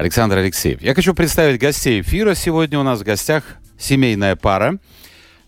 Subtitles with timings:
[0.00, 0.80] Александр Алексеев.
[0.80, 2.34] Я хочу представить гостей эфира.
[2.34, 3.44] Сегодня у нас в гостях
[3.78, 4.78] семейная пара.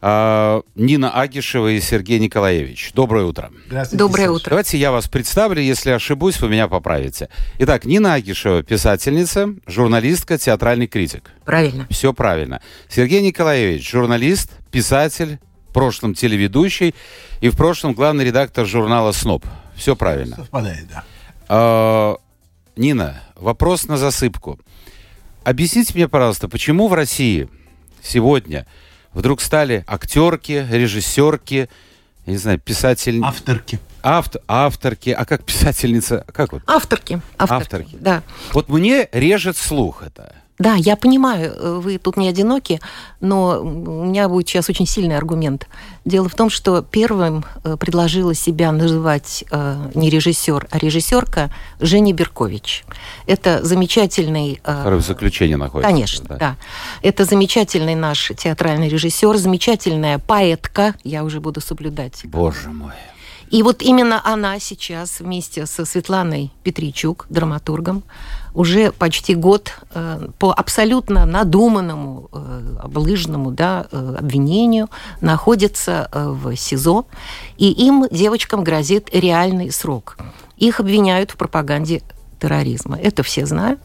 [0.02, 2.92] А, Нина Агишева и Сергей Николаевич.
[2.92, 3.51] Доброе утро.
[3.69, 3.97] Здравствуйте.
[3.97, 4.51] Доброе утро.
[4.51, 5.62] Давайте я вас представлю.
[5.62, 7.30] Если ошибусь, вы меня поправите.
[7.61, 11.30] Итак, Нина Агишева, писательница, журналистка, театральный критик.
[11.47, 11.87] Правильно.
[11.89, 12.61] Все правильно.
[12.91, 15.39] Сергей Николаевич, журналист, писатель,
[15.70, 16.95] в прошлом телеведущий
[17.41, 19.47] и в прошлом главный редактор журнала «СНОП».
[19.77, 20.37] Все правильно.
[20.37, 20.87] Совпадает,
[21.48, 22.19] да.
[22.75, 24.59] А, Нина, вопрос на засыпку.
[25.45, 27.48] Объясните мне, пожалуйста, почему в России
[28.03, 28.67] сегодня
[29.12, 31.69] вдруг стали актерки, режиссерки,
[32.27, 33.20] я не знаю, писатель...
[33.23, 33.79] Авторки.
[34.03, 36.62] Авт, авторки, а как писательница, как вот?
[36.67, 37.20] Авторки.
[37.39, 37.62] Авторки.
[37.62, 37.97] Авторки.
[38.01, 38.23] Да.
[38.53, 40.34] Вот мне режет слух это.
[40.62, 42.80] Да, я понимаю, э, вы тут не одиноки,
[43.18, 45.66] но у меня будет сейчас очень сильный аргумент.
[46.05, 52.12] Дело в том, что первым э, предложила себя называть э, не режиссер, а режиссерка Женя
[52.12, 52.84] Беркович.
[53.27, 54.60] Это замечательный...
[54.62, 55.90] Который в заключении находится.
[55.90, 56.56] Конечно, да.
[57.02, 62.92] Это замечательный наш театральный режиссер, замечательная поэтка, я уже буду соблюдать Боже мой.
[63.52, 68.02] И вот именно она сейчас вместе со Светланой Петричук, драматургом,
[68.55, 74.89] уже почти год э, по абсолютно надуманному, э, облыжному да, э, обвинению
[75.20, 77.06] находится в СИЗО,
[77.56, 80.17] и им, девочкам, грозит реальный срок.
[80.56, 82.03] Их обвиняют в пропаганде
[82.43, 82.98] терроризма.
[82.98, 83.81] Это все знают.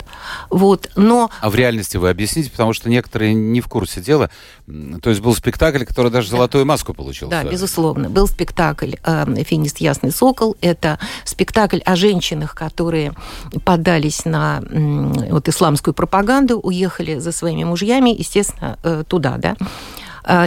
[0.50, 0.90] Вот.
[0.96, 4.32] Но А в реальности вы объясните, потому что некоторые не в курсе дела.
[5.02, 7.30] То есть был спектакль, который даже золотую маску получил.
[7.30, 8.10] Да, безусловно.
[8.10, 10.58] Был спектакль э, «Финист Ясный Сокол».
[10.62, 13.14] Это спектакль о женщинах, которые
[13.64, 14.62] поддались на
[15.30, 19.56] вот, исламскую пропаганду, уехали за своими мужьями, естественно, э, туда, да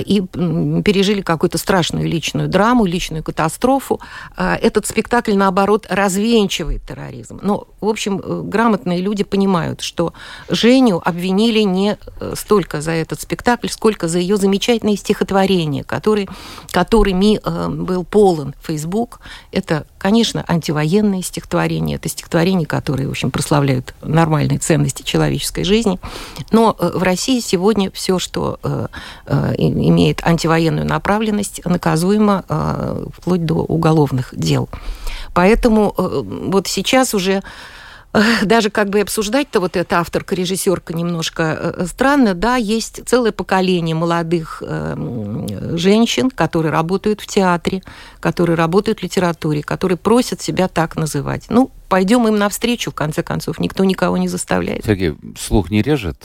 [0.07, 4.01] и м, пережили какую-то страшную личную драму, личную катастрофу.
[4.37, 7.39] Э, Этот спектакль, наоборот, развенчивает терроризм.
[7.43, 10.13] Но, в общем, э, грамотные люди понимают, что
[10.49, 16.29] Женю обвинили не э, столько за этот спектакль, сколько за ее замечательные стихотворения, которые,
[16.73, 19.21] которыми э, был полон Facebook.
[19.53, 25.99] Это, конечно, антивоенные стихотворения, это стихотворения, которые, в общем, прославляют нормальные ценности человеческой жизни.
[26.53, 28.87] Но э, в России сегодня все, что э,
[29.27, 34.69] э, и- имеет антивоенную направленность, наказуемо э, вплоть до уголовных дел.
[35.35, 37.43] Поэтому э, вот сейчас уже
[38.13, 43.33] э, даже как бы обсуждать-то вот эта авторка, режиссерка немножко э, странно, да, есть целое
[43.33, 47.83] поколение молодых э, женщин, которые работают в театре,
[48.21, 51.47] которые работают в литературе, которые просят себя так называть.
[51.49, 54.85] Ну, пойдем им навстречу, в конце концов, никто никого не заставляет.
[54.85, 56.17] Сергей, слух не режет?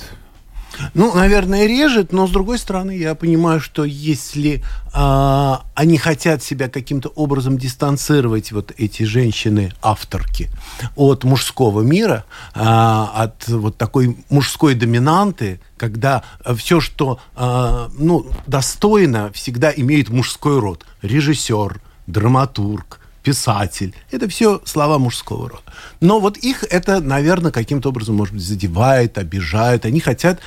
[0.94, 4.64] Ну, наверное, режет, но с другой стороны, я понимаю, что если
[4.94, 10.50] а, они хотят себя каким-то образом дистанцировать, вот эти женщины-авторки,
[10.96, 16.24] от мужского мира, а, от вот такой мужской доминанты, когда
[16.56, 20.86] все, что а, ну, достойно, всегда имеет мужской род.
[21.02, 23.94] Режиссер, драматург, писатель.
[24.12, 25.64] Это все слова мужского рода.
[26.00, 29.86] Но вот их это, наверное, каким-то образом, может быть, задевает, обижает.
[29.86, 30.40] Они хотят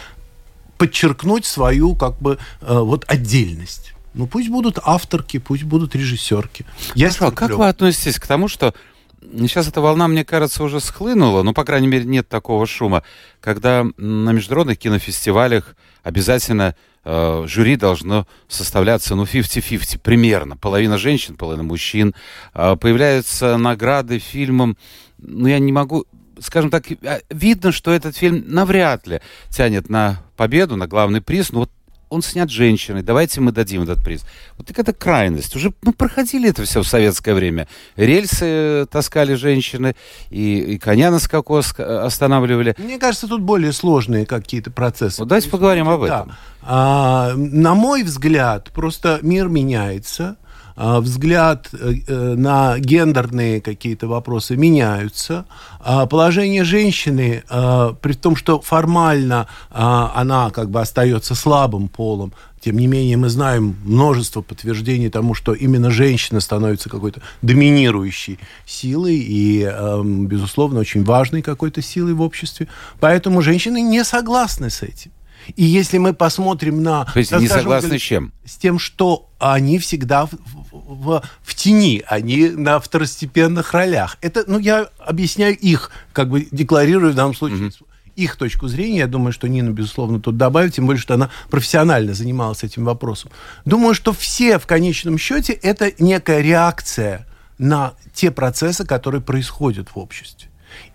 [0.78, 3.94] подчеркнуть свою, как бы, э, вот отдельность.
[4.15, 6.65] Ну, пусть будут авторки, пусть будут режиссерки.
[6.94, 8.75] Я Хорошо, а как вы относитесь к тому, что
[9.21, 13.03] сейчас эта волна, мне кажется, уже схлынула, ну, по крайней мере, нет такого шума,
[13.41, 16.75] когда на международных кинофестивалях обязательно
[17.05, 20.56] э, жюри должно составляться, ну, 50-50, примерно.
[20.56, 22.15] Половина женщин, половина мужчин.
[22.55, 24.77] Э, появляются награды фильмам,
[25.19, 26.07] ну, я не могу...
[26.40, 29.20] Скажем так, э, видно, что этот фильм навряд ли
[29.50, 31.70] тянет на победу, на главный приз, но вот
[32.10, 34.24] он снят женщиной, давайте мы дадим этот приз.
[34.56, 35.54] Вот так это крайность.
[35.56, 37.68] Уже мы проходили это все в советское время.
[37.96, 39.94] Рельсы э, таскали женщины,
[40.30, 42.74] и, и коня на скаку оск- останавливали.
[42.78, 45.20] Мне кажется, тут более сложные какие-то процессы.
[45.20, 46.06] Вот давайте поговорим об Да.
[46.22, 46.32] этом.
[46.62, 50.36] А, на мой взгляд, просто мир меняется.
[50.80, 55.45] А, взгляд э, э, на гендерные какие-то вопросы меняются.
[55.80, 62.78] А, Положение женщины, а, при том, что формально она как бы остается слабым полом, тем
[62.78, 69.63] не менее мы знаем множество подтверждений тому, что именно женщина становится какой-то доминирующей силой и,
[69.63, 72.69] эм, безусловно, очень важной какой-то силой в обществе.
[73.01, 75.10] Поэтому женщины не согласны с этим.
[75.56, 77.04] И если мы посмотрим на...
[77.06, 78.32] То есть не согласны с чем?
[78.44, 80.32] С тем, что они всегда в,
[80.72, 84.18] в, в тени, они на второстепенных ролях.
[84.20, 87.84] Это, ну, я объясняю их, как бы декларирую в данном случае mm-hmm
[88.18, 88.98] их точку зрения.
[88.98, 93.30] Я думаю, что Нина, безусловно, тут добавит, тем более, что она профессионально занималась этим вопросом.
[93.64, 99.98] Думаю, что все в конечном счете это некая реакция на те процессы, которые происходят в
[99.98, 100.47] обществе.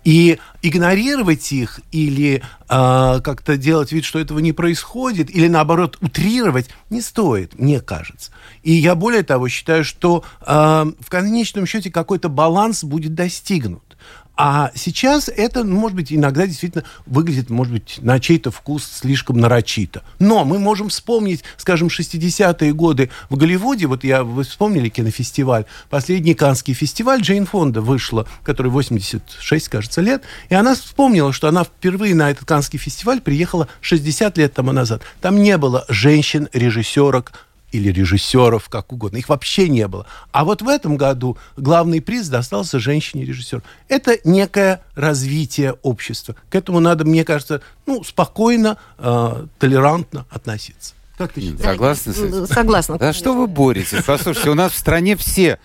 [0.04, 6.68] И игнорировать их или э, как-то делать вид, что этого не происходит, или наоборот утрировать,
[6.90, 8.30] не стоит, мне кажется.
[8.62, 13.93] И я более того считаю, что э, в конечном счете какой-то баланс будет достигнут.
[14.36, 19.38] А сейчас это, ну, может быть, иногда действительно выглядит, может быть, на чей-то вкус слишком
[19.38, 20.02] нарочито.
[20.18, 23.86] Но мы можем вспомнить, скажем, 60-е годы в Голливуде.
[23.86, 25.66] Вот я, вы вспомнили кинофестиваль.
[25.88, 30.24] Последний Канский фестиваль Джейн Фонда вышла, который 86, кажется, лет.
[30.48, 35.02] И она вспомнила, что она впервые на этот Канский фестиваль приехала 60 лет тому назад.
[35.20, 37.32] Там не было женщин-режиссерок,
[37.74, 39.16] или режиссеров, как угодно.
[39.16, 40.06] Их вообще не было.
[40.30, 43.62] А вот в этом году главный приз достался женщине-режиссеру.
[43.88, 46.36] Это некое развитие общества.
[46.50, 50.94] К этому надо, мне кажется, ну, спокойно, э, толерантно относиться.
[51.18, 51.62] Как ты считаешь?
[51.62, 52.46] Согласны с этим?
[52.46, 52.98] Согласна.
[52.98, 54.04] Да что вы боретесь?
[54.04, 55.58] Послушайте, у нас в стране все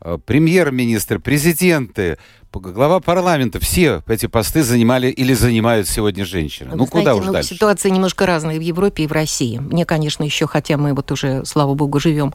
[0.00, 2.16] э, премьер-министры, президенты,
[2.58, 6.70] глава парламента, все эти посты занимали или занимают сегодня женщины.
[6.70, 7.54] Вы ну, знаете, куда уж ну, дальше?
[7.54, 9.58] Ситуация немножко разная в Европе и в России.
[9.58, 12.34] Мне, конечно, еще, хотя мы вот уже, слава богу, живем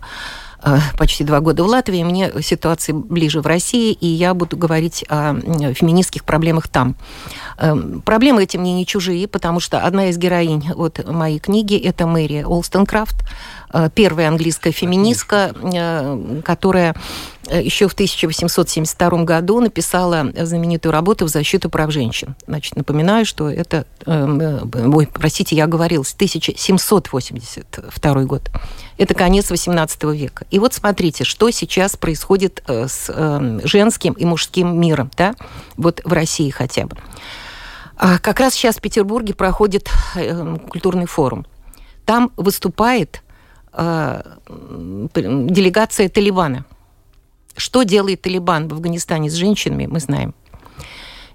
[0.63, 5.03] э, почти два года в Латвии, мне ситуация ближе в России, и я буду говорить
[5.09, 5.35] о
[5.73, 6.95] феминистских проблемах там.
[7.57, 12.07] Эм, проблемы эти мне не чужие, потому что одна из героинь вот моей книги– это
[12.07, 13.17] Мэри Олстенкрафт,
[13.75, 16.95] Э, первая английская феминистка, э, которая
[17.51, 22.35] еще в 1872 году написала знаменитую работу в защиту прав женщин.
[22.47, 28.49] Значит, напоминаю, что это, ой, простите, я оговорилась, 1782 год.
[28.97, 30.45] Это конец 18 века.
[30.51, 35.35] И вот смотрите, что сейчас происходит с женским и мужским миром, да,
[35.77, 36.97] вот в России хотя бы.
[37.97, 39.89] А как раз сейчас в Петербурге проходит
[40.69, 41.45] культурный форум.
[42.05, 43.21] Там выступает
[43.77, 44.21] Э,
[45.13, 46.65] делегация Талибана.
[47.55, 50.33] Что делает Талибан в Афганистане с женщинами, мы знаем.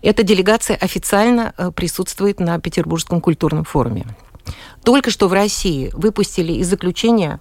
[0.02, 4.06] Эта делегация официально э, присутствует на Петербургском культурном форуме.
[4.82, 7.40] Только что в России выпустили из заключения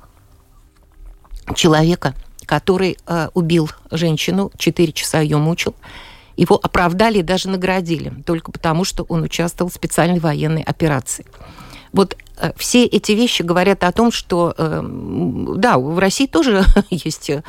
[1.56, 2.16] человека,
[2.46, 5.76] который э, убил женщину, 4 часа ее мучил.
[6.36, 11.26] Его оправдали и даже наградили, только потому, что он участвовал в специальной военной операции.
[11.92, 14.82] Вот э, все эти вещи говорят о том, что э,
[15.56, 17.42] да, в России тоже есть э,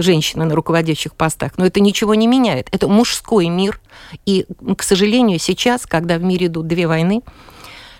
[0.00, 2.68] женщины на руководящих постах, но это ничего не меняет.
[2.72, 3.80] Это мужской мир.
[4.26, 4.46] И,
[4.76, 7.22] к сожалению, сейчас, когда в мире идут две войны,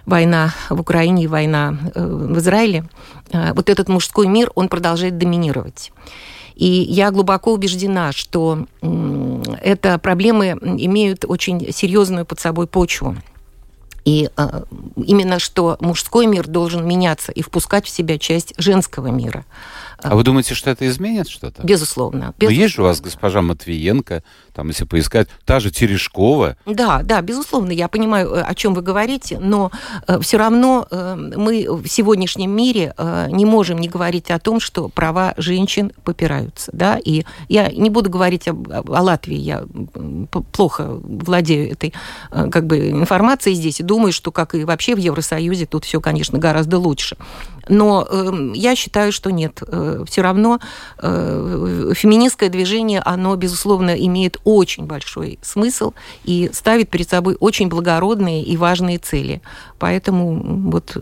[0.06, 2.84] война в Украине и война в Израиле,
[3.32, 5.92] вот этот мужской мир, он продолжает доминировать.
[6.56, 8.66] И я глубоко убеждена, что
[9.62, 13.16] это проблемы имеют очень серьезную под собой почву.
[14.04, 14.62] И э,
[14.96, 19.44] именно что мужской мир должен меняться и впускать в себя часть женского мира.
[20.02, 21.62] А вы думаете, что это изменит что-то?
[21.62, 21.80] Безусловно.
[21.90, 22.34] безусловно.
[22.40, 26.56] Но есть же у вас госпожа Матвиенко, там, если поискать, та же Терешкова.
[26.66, 29.70] Да, да, безусловно, я понимаю, э, о чем вы говорите, но
[30.06, 34.60] э, все равно э, мы в сегодняшнем мире э, не можем не говорить о том,
[34.60, 39.64] что права женщин попираются, да, и я не буду говорить о, о Латвии, я
[40.52, 41.92] плохо владею этой
[42.30, 46.38] как бы информацией здесь, и думаю, что, как и вообще в Евросоюзе, тут все, конечно,
[46.38, 47.16] гораздо лучше.
[47.68, 49.62] Но э, я считаю, что нет.
[50.06, 50.60] Все равно
[50.98, 55.92] э, феминистское движение, оно, безусловно, имеет очень большой смысл
[56.24, 59.40] и ставит перед собой очень благородные и важные цели.
[59.78, 60.96] Поэтому вот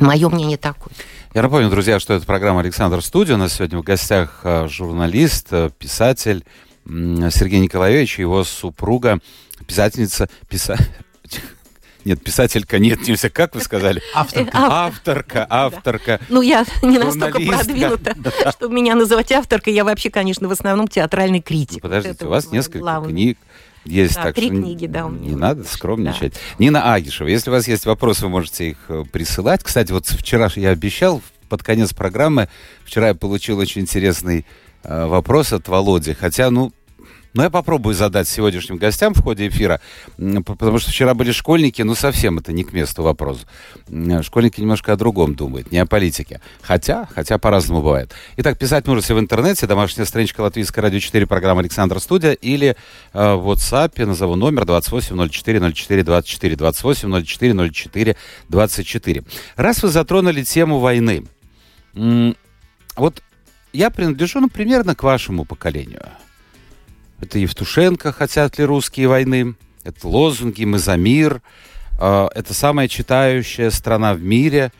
[0.00, 0.92] мое мнение такое.
[1.34, 3.34] Я напомню, друзья, что это программа «Александр Студия».
[3.34, 6.44] У нас сегодня в гостях э, журналист, э, писатель
[6.86, 9.18] Сергей Николаевич и его супруга,
[9.66, 10.76] писательница, писа...
[12.06, 14.00] Нет, писателька нет, нельзя, как вы сказали?
[14.14, 14.50] Авторка.
[14.54, 16.20] Авторка, авторка.
[16.28, 18.14] Ну, я не настолько продвинута,
[18.52, 19.74] чтобы меня называть авторкой.
[19.74, 21.78] Я вообще, конечно, в основном театральный критик.
[21.78, 23.38] Ну, подождите, у вас несколько книг
[23.84, 25.30] есть да, так три что книги, да, у меня.
[25.30, 26.34] Не надо скромничать.
[26.34, 26.38] Да.
[26.60, 29.64] Нина Агишева, если у вас есть вопросы, вы можете их э, присылать.
[29.64, 32.48] Кстати, вот вчера я обещал под конец программы,
[32.84, 34.46] вчера я получил очень интересный
[34.84, 36.72] э, вопрос от Володи, хотя, ну,
[37.36, 39.82] Но я попробую задать сегодняшним гостям в ходе эфира,
[40.16, 43.44] потому что вчера были школьники, ну совсем это не к месту вопрос.
[44.22, 46.40] Школьники немножко о другом думают, не о политике.
[46.62, 48.14] Хотя, хотя по-разному бывает.
[48.38, 52.74] Итак, писать можете в интернете, домашняя страничка Латвийская радио 4, программа Александр Студия, или
[53.12, 58.16] э, в WhatsApp, назову номер 280404 24 280404
[58.48, 59.24] 24.
[59.56, 61.26] Раз вы затронули тему войны,
[62.96, 63.22] вот
[63.74, 66.00] я принадлежу, ну, примерно к вашему поколению.
[67.20, 69.54] Это Евтушенко «Хотят ли русские войны?»
[69.84, 71.42] Это лозунги «Мы за мир»,
[71.98, 74.72] а, это самая читающая страна в мире,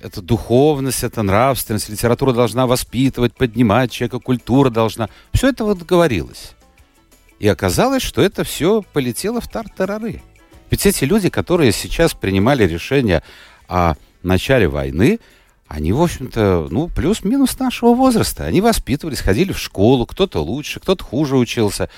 [0.00, 5.08] это духовность, это нравственность, литература должна воспитывать, поднимать человека, культура должна.
[5.32, 6.52] Все это вот говорилось.
[7.38, 10.22] И оказалось, что это все полетело в тартарары.
[10.70, 13.22] Ведь эти люди, которые сейчас принимали решение
[13.68, 15.20] о начале войны,
[15.72, 18.44] они, в общем-то, ну, плюс-минус нашего возраста.
[18.44, 21.88] Они воспитывались, ходили в школу, кто-то лучше, кто-то хуже учился.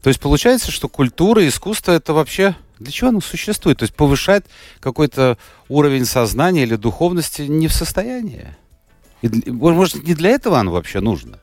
[0.00, 3.78] То есть получается, что культура, искусство это вообще для чего оно существует?
[3.78, 4.44] То есть повышать
[4.78, 5.38] какой-то
[5.68, 8.46] уровень сознания или духовности не в состоянии.
[9.22, 11.40] И, может, не для этого оно вообще нужно?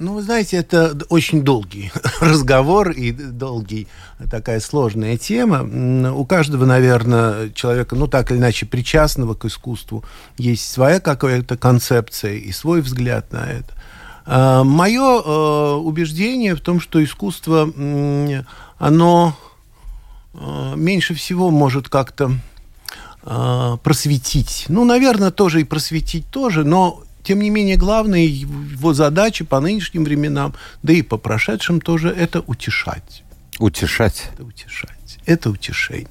[0.00, 1.90] Ну, вы знаете, это очень долгий
[2.20, 3.88] разговор и долгий
[4.30, 6.12] такая сложная тема.
[6.14, 10.04] У каждого, наверное, человека, ну, так или иначе, причастного к искусству,
[10.36, 13.72] есть своя какая-то концепция и свой взгляд на это.
[14.24, 17.68] А, Мое э, убеждение в том, что искусство,
[18.78, 19.36] оно
[20.34, 22.30] э, меньше всего может как-то
[23.24, 24.66] э, просветить.
[24.68, 30.04] Ну, наверное, тоже и просветить тоже, но тем не менее, главная его задача по нынешним
[30.04, 33.22] временам, да и по прошедшим тоже, это утешать.
[33.58, 34.30] Утешать?
[34.32, 35.18] Это утешать.
[35.26, 36.08] Это утешение.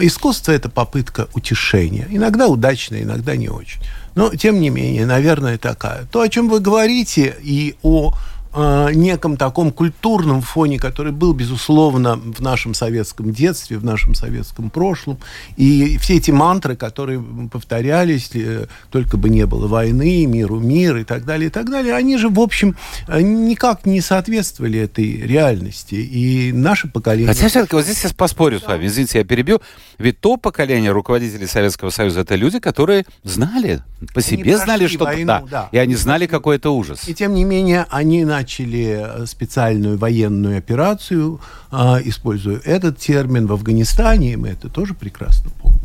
[0.00, 2.06] Искусство– это попытка утешения.
[2.08, 3.82] Иногда удачная, иногда не очень.
[4.14, 6.06] Но, тем не менее, наверное, такая.
[6.06, 8.14] То, о чем вы говорите, и о
[8.58, 14.70] э, неком таком культурном фоне, который был, безусловно, в нашем советском детстве, в нашем советском
[14.70, 15.18] прошлом.
[15.56, 21.04] И все эти мантры, которые повторялись, э, только бы не было войны, миру мир и
[21.04, 25.94] так далее, и так далее, они же, в общем, э, никак не соответствовали этой реальности.
[25.94, 27.32] И наше поколение...
[27.32, 29.60] Хотя все-таки вот здесь я поспорю с вами, извините, я перебью.
[29.98, 33.82] Ведь то поколение руководителей Советского Союза, это люди, которые знали,
[34.14, 35.68] по себе знали, что войну, да, да.
[35.72, 37.08] И они знали, какой это ужас.
[37.08, 41.40] И тем не менее, они начали э, специальную военную операцию,
[41.70, 45.80] э, используя этот термин в Афганистане, мы это тоже прекрасно помним.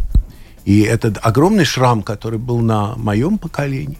[0.65, 3.97] И этот огромный шрам, который был на моем поколении,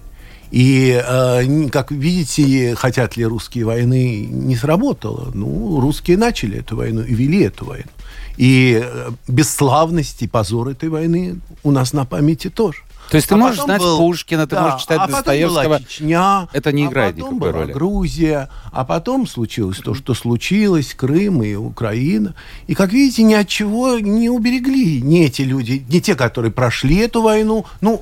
[0.53, 5.31] и, э, как видите, хотят ли русские войны, не сработало.
[5.33, 7.89] Ну, русские начали эту войну и вели эту войну.
[8.37, 12.83] И э, бесславность и позор этой войны у нас на памяти тоже.
[13.13, 15.63] То есть ты а можешь знать был, Пушкина, ты да, можешь читать а Достоевского.
[15.65, 17.71] Была Чечня, это не а играет потом никакой была роли.
[17.73, 22.33] Грузия, а потом случилось то, что случилось, Крым и Украина.
[22.65, 26.95] И, как видите, ни от чего не уберегли не эти люди, не те, которые прошли
[26.95, 27.67] эту войну.
[27.81, 28.01] Ну,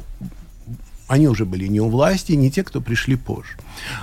[1.07, 3.57] они уже были не у власти, не те, кто пришли позже.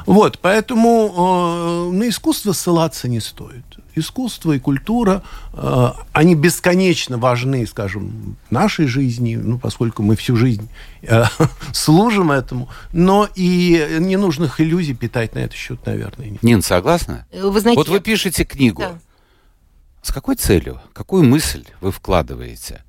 [0.05, 3.65] Вот, поэтому э, на искусство ссылаться не стоит.
[3.99, 10.37] Искусство и культура, э, они бесконечно важны, скажем, в нашей жизни, ну, поскольку мы всю
[10.37, 10.69] жизнь
[11.02, 11.25] э,
[11.73, 16.43] служим этому, но и ненужных иллюзий питать на этот счет, наверное, нет.
[16.43, 17.26] Нин, согласна?
[17.33, 18.83] Вы знаете, вот вы пишете книгу.
[18.83, 18.99] Да.
[20.02, 20.81] С какой целью?
[20.93, 22.83] Какую мысль вы вкладываете?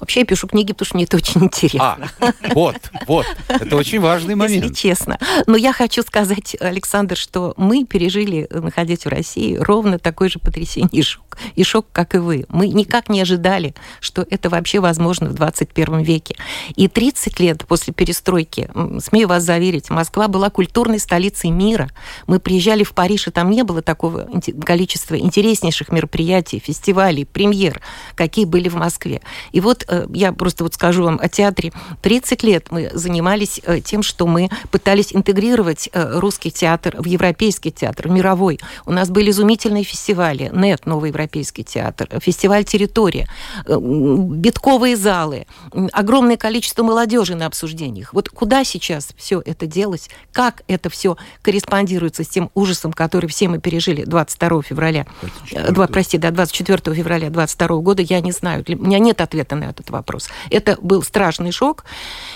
[0.00, 2.10] Вообще я пишу книги, потому что мне это очень интересно.
[2.20, 2.76] А, вот,
[3.06, 3.26] вот.
[3.48, 4.64] Это очень важный момент.
[4.64, 5.18] Если честно.
[5.46, 10.90] Но я хочу сказать, Александр, что мы пережили, находясь в России, ровно такой же потрясение
[10.92, 11.38] и шок.
[11.54, 12.46] И шок, как и вы.
[12.48, 16.36] Мы никак не ожидали, что это вообще возможно в 21 веке.
[16.74, 21.90] И 30 лет после перестройки, смею вас заверить, Москва была культурной столицей мира.
[22.26, 24.28] Мы приезжали в Париж, и там не было такого
[24.64, 27.80] количества интереснейших мероприятий, фестивалей, премьер,
[28.14, 29.20] какие были в Москве.
[29.52, 31.72] И вот Э, я просто вот скажу вам о театре.
[32.02, 37.70] 30 лет мы занимались э, тем, что мы пытались интегрировать э, русский театр в европейский
[37.70, 38.60] театр, в мировой.
[38.84, 40.50] У нас были изумительные фестивали.
[40.52, 43.28] НЕТ, Новый европейский театр, фестиваль «Территория»,
[43.66, 45.46] битковые залы,
[45.92, 48.12] огромное количество молодежи на обсуждениях.
[48.12, 50.10] Вот куда сейчас все это делать?
[50.32, 55.06] Как это все корреспондируется с тем ужасом, который все мы пережили 22 февраля,
[55.52, 58.64] 2, прости, да, 24 февраля 22 года, я не знаю.
[58.68, 60.28] У меня нет ответа на этот вопрос.
[60.50, 61.84] Это был страшный шок.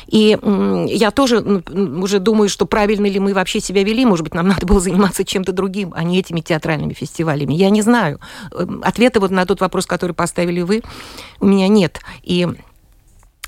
[0.06, 0.38] И
[0.88, 4.04] я тоже уже думаю, что правильно ли мы вообще себя вели.
[4.04, 7.54] Может быть, нам надо было заниматься чем-то другим, а не этими театральными фестивалями.
[7.54, 8.20] Я не знаю.
[8.52, 10.82] Эм, ответа вот на тот вопрос, который поставили вы,
[11.40, 12.00] у меня нет.
[12.22, 12.48] И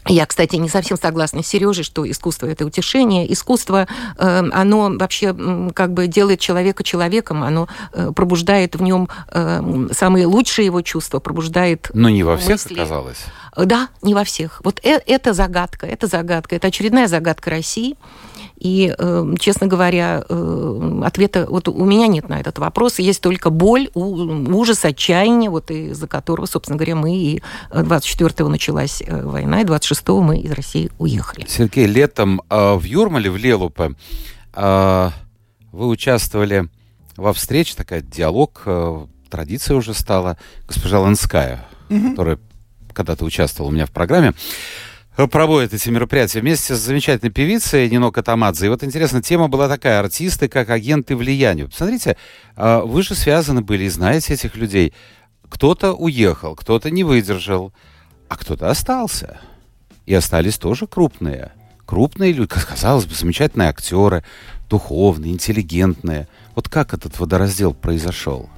[0.08, 3.32] я, кстати, не совсем согласна с Сережей, что искусство это утешение.
[3.32, 3.86] Искусство,
[4.18, 5.34] э, оно вообще
[5.74, 11.20] как бы делает человека человеком, оно э, пробуждает в нем э, самые лучшие его чувства,
[11.20, 11.90] пробуждает.
[11.94, 12.74] Но не во всех мысли.
[12.74, 13.24] оказалось.
[13.56, 14.60] Да, не во всех.
[14.64, 17.96] Вот это загадка, это загадка, это очередная загадка России.
[18.62, 23.00] И, э, честно говоря, э, ответа вот у меня нет на этот вопрос.
[23.00, 27.42] Есть только боль, ужас, отчаяние, вот из-за которого, собственно говоря, мы и
[27.72, 31.44] 24-го началась э, война, и 26-го мы из России уехали.
[31.48, 33.94] Сергей, летом в Юрмале, в Лелупе,
[34.54, 36.68] вы участвовали
[37.16, 38.62] во встрече, такая диалог,
[39.28, 40.36] традиция уже стала,
[40.68, 42.10] госпожа Ланская, угу.
[42.10, 42.38] которая
[42.92, 44.34] когда-то участвовала у меня в программе
[45.16, 48.66] проводит эти мероприятия вместе с замечательной певицей Нино Катамадзе.
[48.66, 51.66] И вот интересно, тема была такая, артисты как агенты влияния.
[51.66, 52.16] Посмотрите,
[52.56, 54.94] а, вы же связаны были и знаете этих людей.
[55.48, 57.72] Кто-то уехал, кто-то не выдержал,
[58.28, 59.38] а кто-то остался.
[60.06, 61.52] И остались тоже крупные.
[61.84, 64.24] Крупные люди, казалось бы, замечательные актеры,
[64.70, 66.26] духовные, интеллигентные.
[66.54, 68.48] Вот как этот водораздел произошел?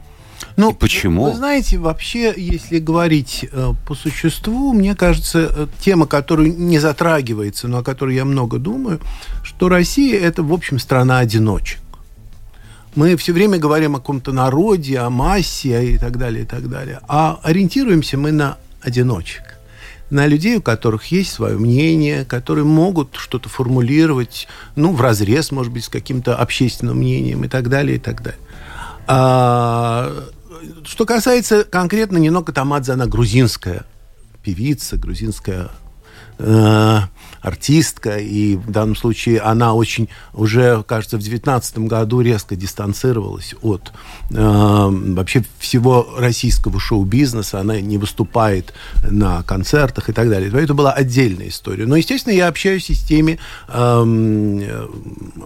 [0.56, 1.24] Ну, И почему?
[1.24, 7.68] Вы знаете, вообще, если говорить э, по существу, мне кажется, э, тема, которая не затрагивается,
[7.68, 9.00] но о которой я много думаю,
[9.42, 11.80] что Россия это, в общем, страна одиночек.
[12.94, 17.00] Мы все время говорим о каком-то народе, о массе и так далее, и так далее.
[17.08, 19.54] А ориентируемся мы на одиночек
[20.10, 24.46] на людей, у которых есть свое мнение, которые могут что-то формулировать,
[24.76, 28.40] ну, в разрез, может быть, с каким-то общественным мнением и так далее, и так далее.
[29.06, 30.12] А,
[30.84, 33.84] что касается конкретно Нино Катамадзе, она грузинская
[34.42, 35.70] певица, грузинская
[36.38, 36.98] э,
[37.40, 43.92] артистка, и в данном случае она очень уже, кажется, в 2019 году резко дистанцировалась от
[44.30, 50.50] э, вообще всего российского шоу-бизнеса, она не выступает на концертах и так далее.
[50.50, 51.86] Это была отдельная история.
[51.86, 54.78] Но, естественно, я общаюсь и с теми э,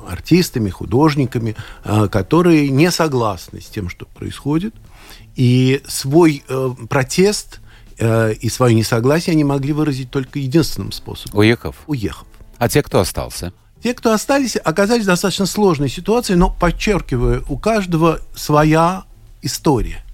[0.09, 4.75] артистами, художниками, э, которые не согласны с тем, что происходит,
[5.39, 7.61] и свой э, протест–
[7.99, 11.39] Э, и свое несогласие они могли выразить только единственным способом.
[11.39, 11.77] Уехав?
[11.87, 12.27] Уехав.
[12.59, 13.53] А те, кто остался?
[13.83, 19.05] Те, кто остались, оказались в достаточно сложной ситуации, но, подчеркиваю, у каждого своя
[19.43, 20.05] история.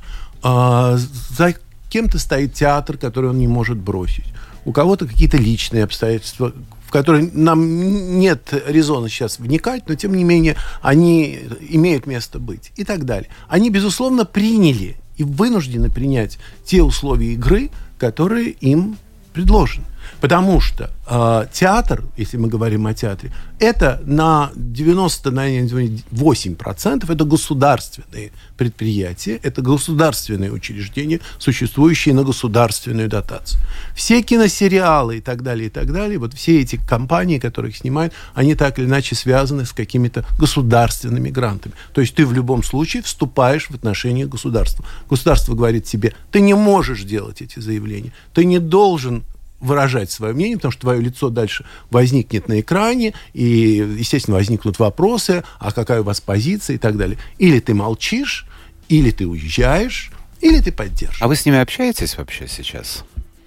[0.42, 1.54] А, за
[1.90, 4.26] кем-то стоит театр, который он не может бросить.
[4.64, 6.52] У кого-то какие-то личные обстоятельства,
[6.86, 12.72] в которые нам нет резона сейчас вникать, но тем не менее они имеют место быть
[12.76, 13.30] и так далее.
[13.48, 18.96] Они, безусловно, приняли и вынуждены принять те условия игры, которые им
[19.32, 19.86] предложены.
[20.24, 29.38] Потому что э, театр, если мы говорим о театре, это на 98% это государственные предприятия,
[29.42, 33.60] это государственные учреждения, существующие на государственную дотацию.
[33.94, 38.14] Все киносериалы и так далее, и так далее, вот все эти компании, которые их снимают,
[38.32, 41.74] они так или иначе связаны с какими-то государственными грантами.
[41.92, 44.86] То есть ты в любом случае вступаешь в отношения государства.
[45.10, 49.22] Государство говорит тебе, ты не можешь делать эти заявления, ты не должен
[49.64, 55.42] выражать свое мнение, потому что твое лицо дальше возникнет на экране, и, естественно, возникнут вопросы,
[55.58, 57.18] а какая у вас позиция и так далее.
[57.38, 58.46] Или ты молчишь,
[58.88, 61.22] или ты уезжаешь, или ты поддерживаешь.
[61.22, 63.04] А вы с ними общаетесь вообще сейчас?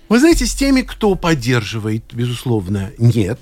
[0.09, 3.39] Вы знаете, с теми, кто поддерживает, безусловно, нет.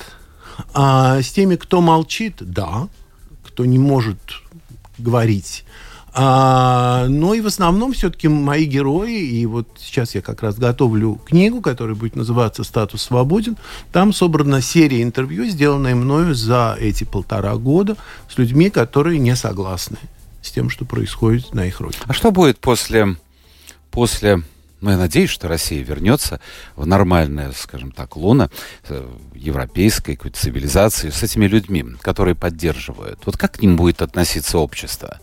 [0.73, 2.89] А с теми, кто молчит, да.
[3.43, 4.17] Кто не может
[4.97, 5.63] говорить
[6.17, 11.19] а, но и в основном все-таки мои герои, и вот сейчас я как раз готовлю
[11.25, 13.57] книгу, которая будет называться «Статус свободен».
[13.91, 17.97] Там собрана серия интервью, сделанная мною за эти полтора года
[18.33, 19.97] с людьми, которые не согласны
[20.41, 22.03] с тем, что происходит на их родине.
[22.07, 23.17] А что будет после,
[23.91, 24.41] после
[24.79, 26.39] ну, я надеюсь, что Россия вернется
[26.77, 28.49] в нормальное, скажем так, луна
[28.87, 33.19] э, европейской какой-то цивилизации с этими людьми, которые поддерживают.
[33.25, 35.19] Вот как к ним будет относиться общество?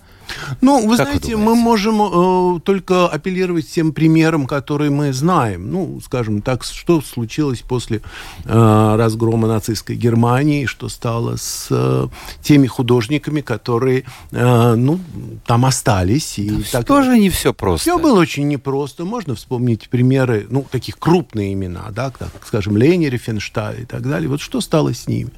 [0.61, 5.71] Ну, вы как знаете, вы мы можем э, только апеллировать тем примерам, которые мы знаем.
[5.71, 8.03] Ну, скажем так, что случилось после
[8.45, 12.09] э, разгрома нацистской Германии, что стало с э,
[12.43, 15.01] теми художниками, которые, э, ну,
[15.47, 16.39] там остались.
[16.39, 17.83] И да так, тоже не все просто.
[17.83, 19.05] Все было очень непросто.
[19.05, 24.29] Можно вспомнить примеры, ну, таких крупные имена, да, как, скажем, Лени Рифеншталь и так далее.
[24.29, 25.31] Вот что стало с ними?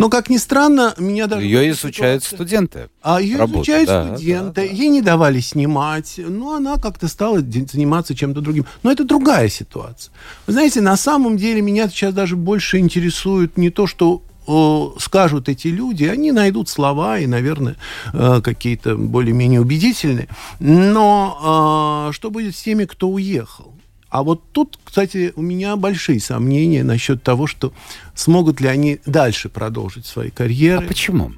[0.00, 1.44] Но, как ни странно, меня даже...
[1.44, 2.36] Ее изучают ситуация...
[2.36, 2.88] студенты.
[3.02, 3.58] А ее работу.
[3.58, 4.62] изучают да, студенты.
[4.62, 4.74] Да, да.
[4.74, 6.14] Ей не давали снимать.
[6.16, 8.64] Но она как-то стала заниматься чем-то другим.
[8.82, 10.10] Но это другая ситуация.
[10.46, 14.22] Вы знаете, на самом деле меня сейчас даже больше интересует не то, что
[14.98, 17.76] скажут эти люди, они найдут слова и, наверное,
[18.12, 20.28] э, какие-то более-менее убедительные.
[20.58, 23.74] Но э, что будет с теми, кто уехал?
[24.10, 27.72] А вот тут, кстати, у меня большие сомнения насчет того, что
[28.14, 30.86] смогут ли они дальше продолжить свои А карьеры.
[30.86, 31.32] почему?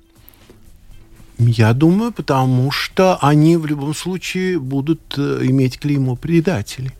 [1.39, 6.93] Я думаю, потому что они в любом случае будут э, иметь клеймо предателей.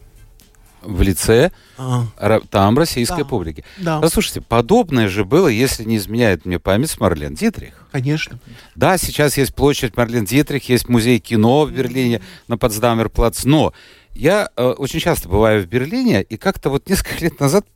[0.83, 2.07] В лице А,
[2.51, 3.25] там российской Да.
[3.25, 3.65] публики.
[3.79, 4.01] Да.
[4.01, 7.87] Послушайте, подобное же было, если не изменяет мне память, с Марлен Дитрих.
[7.93, 8.41] конечно.
[8.75, 13.73] Да, сейчас есть площадь Марлен Дитрих, есть музей кино в Берлине на Потсдамерплац, но
[14.15, 17.67] я э, очень часто бываю в Берлине, и как-то вот несколько лет назад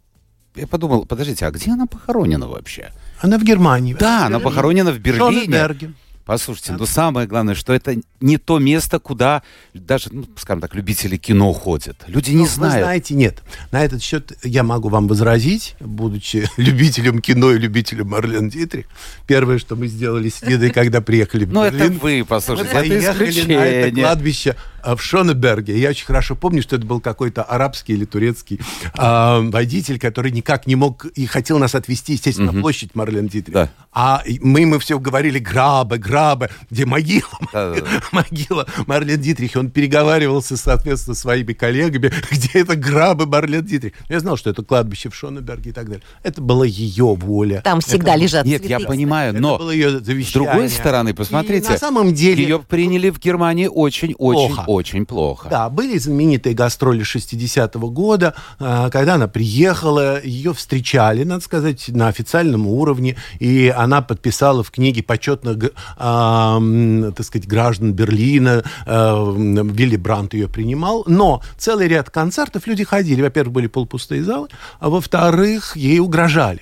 [0.55, 2.93] я подумал, подождите, а где она похоронена вообще?
[3.21, 3.95] Она в Германии.
[3.95, 5.95] Да, она похоронена в Берлине.
[6.25, 9.43] Послушайте, но самое главное, что это не то место, куда
[9.75, 11.97] даже, ну, скажем так, любители кино ходят.
[12.07, 12.85] Люди не Ну, Вы знают.
[12.85, 13.43] знаете, нет.
[13.73, 18.87] На этот счет я могу вам возразить, будучи любителем кино и любителем Марлен Дитрих.
[19.27, 22.71] Первое, что мы сделали с Лидой, когда приехали в Ну, это Берлин, вы, мы послушайте,
[22.71, 23.91] это поехали на это исключение.
[24.05, 25.79] кладбище а, в Шонеберге.
[25.79, 28.61] Я очень хорошо помню, что это был какой-то арабский или турецкий
[28.95, 33.55] а, водитель, который никак не мог и хотел нас отвезти, естественно, на площадь Марлен Дитрих.
[33.55, 33.71] Да.
[33.93, 37.87] А мы ему все говорили грабы, грабы, где могила, Да-да-да.
[38.13, 39.57] могила Марлен Дитрих.
[39.57, 43.93] Он переговаривался, соответственно, со своими коллегами, где это грабы Марлен Дитрих.
[44.09, 46.03] Я знал, что это кладбище в Шонеберге и так далее.
[46.23, 47.61] Это была ее воля.
[47.65, 48.81] Там всегда Это- лежат Нет, цветы.
[48.83, 52.43] я понимаю, это но было ее с другой стороны, И посмотрите, на самом деле...
[52.43, 54.65] ее приняли в Германии очень-очень-очень Плохо.
[54.69, 55.49] очень плохо.
[55.49, 62.09] Да, были знаменитые гастроли 60-го года, а, когда она приехала, ее встречали, надо сказать, на
[62.09, 65.57] официальном уровне, и она подписала в книге почетных,
[65.99, 72.85] м, так сказать, граждан Берлина, м, Вилли Брандт ее принимал, но целый ряд концертов люди
[72.85, 76.61] ходили, во-первых, были полупустые залы, а во-вторых, ей угрожали.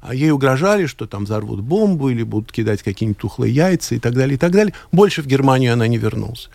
[0.00, 4.14] А ей угрожали, что там взорвут бомбу или будут кидать какие-нибудь тухлые яйца и так
[4.14, 4.72] далее, и так далее.
[4.92, 6.48] Больше в Германию она не вернулась.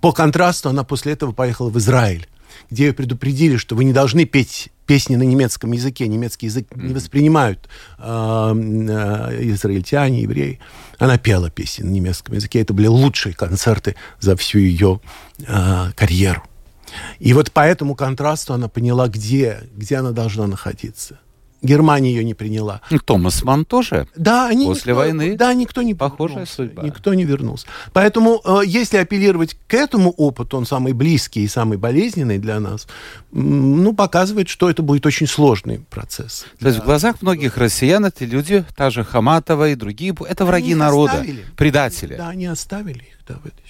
[0.00, 2.26] По контрасту она после этого поехала в Израиль,
[2.70, 6.08] где ее предупредили, что вы не должны петь песни на немецком языке.
[6.08, 10.58] Немецкий язык не воспринимают э, э, израильтяне, евреи.
[10.98, 12.60] Она пела песни на немецком языке.
[12.60, 15.00] Это были лучшие концерты за всю ее
[15.46, 16.42] э, карьеру.
[17.18, 21.18] И вот по этому контрасту она поняла, где, где она должна находиться.
[21.62, 22.80] Германия ее не приняла.
[23.04, 24.06] Томас Ман тоже.
[24.16, 26.82] Да, они После никто- войны да, никто не похожая вернулся, судьба.
[26.82, 27.66] Никто не вернулся.
[27.92, 32.86] Поэтому, э, если апеллировать к этому опыту, он самый близкий и самый болезненный для нас,
[33.32, 36.46] ну, показывает, что это будет очень сложный процесс.
[36.60, 40.74] То есть в глазах многих россиян эти люди, та же Хаматова и другие, это враги
[40.74, 41.44] народа, оставили.
[41.56, 42.16] предатели.
[42.16, 43.65] Да, они оставили их, да, в этой.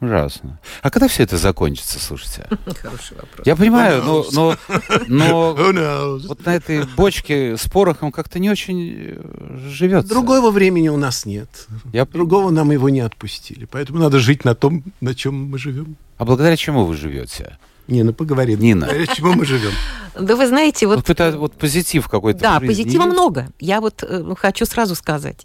[0.00, 0.58] Ужасно.
[0.80, 2.46] А когда все это закончится, слушайте?
[2.80, 3.46] Хороший вопрос.
[3.46, 4.56] Я понимаю, но, но,
[5.08, 10.08] но вот на этой бочке с порохом как-то не очень э, живется.
[10.08, 11.66] Другого времени у нас нет.
[11.92, 12.06] Я...
[12.06, 13.66] Другого нам его не отпустили.
[13.66, 15.96] Поэтому надо жить на том, на чем мы живем.
[16.16, 17.58] А благодаря чему вы живете?
[17.90, 18.56] Нина, поговори.
[18.56, 18.88] Нина.
[19.14, 19.72] Чему мы живем?
[20.18, 22.40] Да вы знаете, вот Вот какой-то вот позитив какой-то.
[22.40, 23.12] Да, позитива есть?
[23.14, 23.48] много.
[23.60, 25.44] Я вот э, хочу сразу сказать.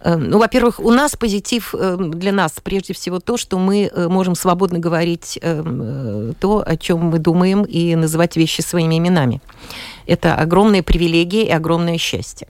[0.00, 4.08] Э, Ну, во-первых, у нас позитив э, для нас прежде всего то, что мы э,
[4.08, 5.38] можем свободно говорить
[6.40, 9.40] то, о чем мы думаем, и называть вещи своими именами.
[10.06, 12.46] Это огромная привилегия и огромное счастье.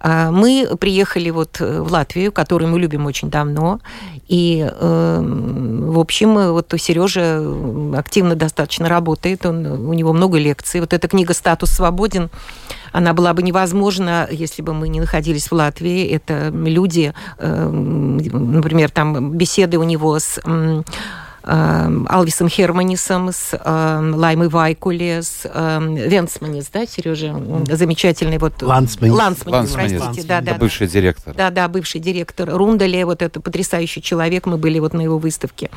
[0.00, 3.80] А Мы приехали вот э, в Латвию, которую мы любим очень давно,
[4.28, 7.42] и, э, в общем, э, вот Сережа
[7.98, 10.80] активно достаточно работает, он, у него много лекций.
[10.80, 12.30] Вот эта книга «Статус свободен»,
[12.92, 16.06] она была бы невозможна, если бы мы не находились в Латвии.
[16.06, 20.82] Это люди, э, например, там беседы у него с э,
[21.42, 27.34] Алвисом Херманисом, с э, Лаймой Вайкуле, с э, Венсманис, да, Сережа?
[27.70, 28.62] Замечательный вот...
[28.62, 29.14] Лансманис.
[29.14, 30.02] Лансманис, Лансманис.
[30.02, 31.34] простите, да, да, Это бывший директор.
[31.34, 35.70] да, да, бывший директор Рундале, вот это потрясающий человек, мы были вот на его выставке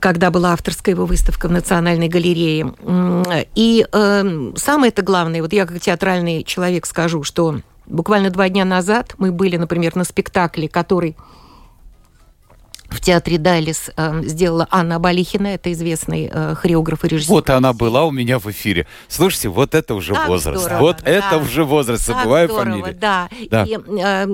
[0.00, 2.72] когда была авторская его выставка в Национальной галерее.
[3.54, 9.14] И э, самое-то главное, вот я как театральный человек скажу, что буквально два дня назад
[9.18, 11.16] мы были, например, на спектакле, который
[12.90, 17.30] в театре Дайлис э, сделала Анна Балихина, это известный э, хореограф и режиссер.
[17.30, 18.86] Вот она была у меня в эфире.
[19.08, 20.62] Слушайте, вот это уже Так возраст.
[20.62, 21.10] здорово, вот да.
[21.10, 22.06] это уже возраст.
[22.06, 22.96] Так Забываю здорово, фамилию.
[23.00, 23.28] Да.
[23.50, 23.64] Да.
[23.64, 24.26] И, э,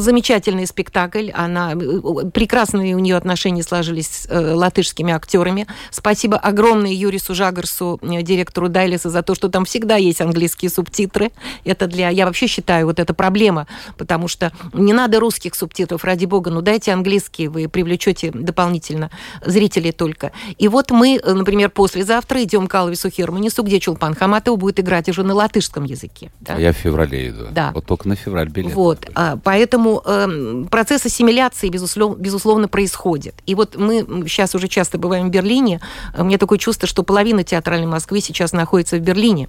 [0.00, 1.30] замечательный спектакль.
[1.34, 5.66] Она э, прекрасные у нее отношения сложились с э, латышскими актерами.
[5.90, 11.30] Спасибо огромное Юрису Жагарсу, э, директору Дайлиса, за то, что там всегда есть английские субтитры.
[11.64, 16.24] Это для, я вообще считаю, вот это проблема, потому что не надо русских субтитров, ради
[16.24, 17.50] бога, ну дайте английские.
[17.58, 19.10] Вы привлечете дополнительно
[19.44, 20.30] зрителей только.
[20.58, 25.24] И вот мы, например, послезавтра идем к Алвису Херманису, где Чулпан Хаматова будет играть уже
[25.24, 26.30] на латышском языке.
[26.40, 26.54] Да?
[26.54, 27.46] А я в феврале иду.
[27.50, 27.72] Да.
[27.74, 28.72] Вот только на февраль билет.
[28.74, 33.34] Вот, а, поэтому э, процесс ассимиляции, безусловно, безусловно, происходит.
[33.46, 35.80] И вот мы сейчас уже часто бываем в Берлине,
[36.16, 39.48] у меня такое чувство, что половина театральной Москвы сейчас находится в Берлине.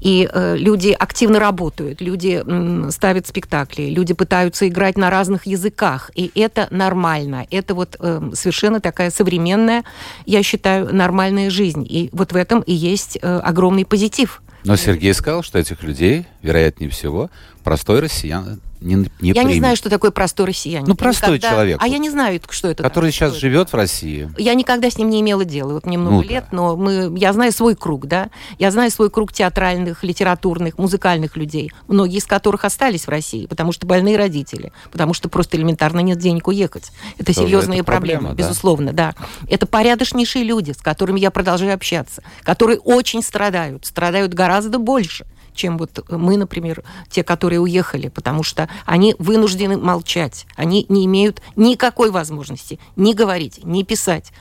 [0.00, 6.10] И э, люди активно работают, люди м, ставят спектакли, люди пытаются играть на разных языках,
[6.14, 7.46] и это нормально.
[7.50, 9.84] Это вот э, совершенно такая современная,
[10.26, 11.86] я считаю, нормальная жизнь.
[11.88, 14.42] И вот в этом и есть э, огромный позитив.
[14.64, 17.30] Но Сергей сказал, что этих людей, вероятнее всего,
[17.64, 19.46] простой россиян не, не Я примет.
[19.48, 20.86] не знаю, что такое простой россиянин.
[20.86, 21.50] Ну, простой Никогда...
[21.50, 21.78] человек.
[21.80, 22.82] А я не знаю, что это.
[22.82, 23.12] Который такое.
[23.12, 24.30] сейчас живет в России.
[24.38, 25.72] Я никогда с ним не имела дела.
[25.74, 26.56] Вот мне много Ну лет, да.
[26.56, 28.30] но мы, я знаю свой круг, да.
[28.58, 33.72] Я знаю свой круг театральных, литературных, музыкальных людей, многие из которых остались в России, потому
[33.72, 36.92] что больные родители, потому что просто элементарно нет денег уехать.
[37.18, 38.48] Это Тоже серьезные это проблема, проблемы, да.
[38.48, 39.14] безусловно, да.
[39.48, 45.26] Это порядочнейшие люди, с которыми я продолжаю общаться, которые очень страдают, страдают гораздо больше
[45.58, 51.42] чем вот мы, например, те, которые уехали, потому что они вынуждены молчать, они не имеют
[51.56, 54.32] никакой возможности ни говорить, ни писать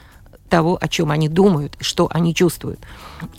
[0.48, 2.80] того, о чем они думают, и что они чувствуют.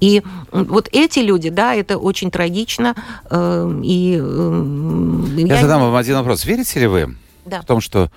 [0.01, 2.95] И вот эти люди, да, это очень трагично.
[3.31, 6.45] э, И э, Я, задам вам один вопрос.
[6.45, 7.63] Верите ли вы Да.
[7.63, 8.11] в том, что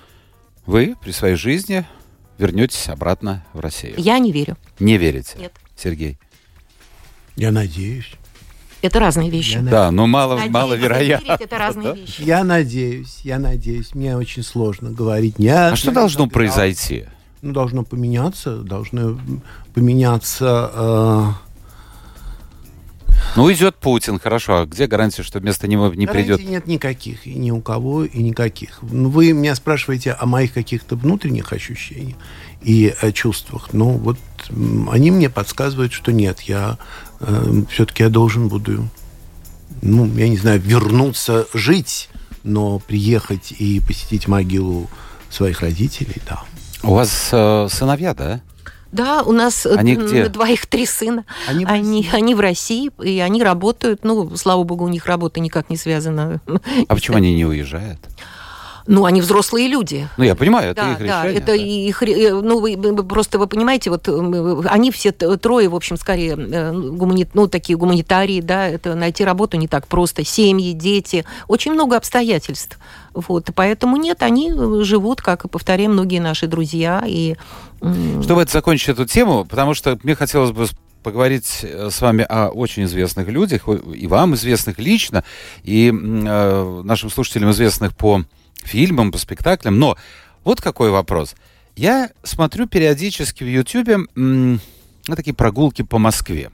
[0.66, 1.86] вы при своей жизни
[2.36, 3.94] вернетесь обратно в Россию?
[3.96, 4.58] Я не верю.
[4.78, 5.38] Не верите?
[5.38, 5.52] Нет.
[5.74, 6.18] Сергей?
[7.36, 8.12] Я надеюсь.
[8.82, 9.54] Это разные вещи.
[9.54, 11.24] Я Да, но мало, Надеяться и маловероятно.
[11.26, 11.94] верить– это разные да?
[11.94, 12.22] вещи.
[12.22, 13.94] Я надеюсь, я надеюсь.
[13.94, 15.38] Мне очень сложно говорить.
[15.38, 17.04] Нет, А что должно произойти?
[17.42, 19.18] Ну, должно поменяться, должно
[19.74, 20.70] поменяться...
[20.74, 21.26] э,
[23.36, 24.60] Ну, уйдет Путин, хорошо.
[24.60, 26.50] А где гарантия, что вместо него не гарантий придет?
[26.50, 28.78] нет никаких, и ни у кого, и никаких.
[28.82, 32.16] Ну, Вы меня спрашиваете о моих каких-то внутренних ощущениях
[32.60, 33.70] и о чувствах.
[33.72, 34.18] Ну, вот
[34.90, 36.78] они мне подсказывают, что нет, я
[37.70, 38.88] все-таки я должен буду,
[39.80, 42.08] ну, я не знаю, вернуться жить,
[42.42, 44.90] но приехать и посетить могилу
[45.30, 46.42] своих родителей, да.
[46.82, 48.40] У вас э, сыновья, да?
[48.92, 50.28] Да, у нас э, Они где?
[50.28, 51.24] двоих три сына.
[51.48, 54.04] Они Они, они в России, и они работают.
[54.04, 56.40] Ну, слава богу, у них работа никак не связана.
[56.88, 57.98] А почему они не уезжают?
[58.86, 60.08] Ну, они взрослые люди.
[60.16, 61.38] Ну, я понимаю, это да, их да, решение.
[61.38, 61.54] это да.
[61.54, 65.96] их, ре- э, ну, вы, просто вы понимаете, вот э, они все трое, в общем,
[65.96, 71.24] скорее, э, гумани- ну, такие гуманитарии, да, это найти работу не так просто, семьи, дети,
[71.48, 72.78] очень много обстоятельств,
[73.14, 77.36] вот, поэтому нет, они живут, как и повторяем, многие наши друзья, и
[78.22, 80.66] Чтобы это закончить эту тему, потому что мне хотелось бы
[81.02, 83.62] поговорить с вами о очень известных людях,
[83.94, 85.24] и вам известных лично,
[85.64, 88.22] и э, нашим слушателям известных по
[88.66, 89.78] фильмам, по спектаклям.
[89.78, 89.96] Но
[90.44, 91.34] вот какой вопрос.
[91.76, 93.98] Я смотрю периодически в Ютьюбе
[95.06, 96.50] такие прогулки по Москве.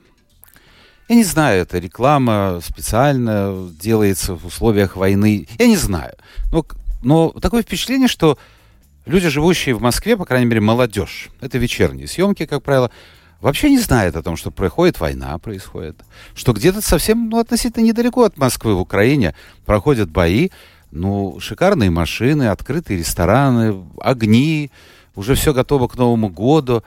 [1.08, 5.48] Я не знаю, это реклама специально делается в условиях войны.
[5.58, 6.14] Я не знаю.
[6.52, 6.66] Но,
[7.02, 8.38] но такое впечатление, что
[9.06, 12.90] люди, живущие в Москве, по крайней мере, молодежь, это вечерние съемки, как правило,
[13.40, 15.96] вообще не знает о том, что происходит война, происходит,
[16.34, 20.50] что где-то совсем, ну, относительно недалеко от Москвы, в Украине, проходят бои,
[20.90, 24.70] ну, шикарные машины, открытые рестораны, огни,
[25.14, 26.82] уже все готово к Новому году.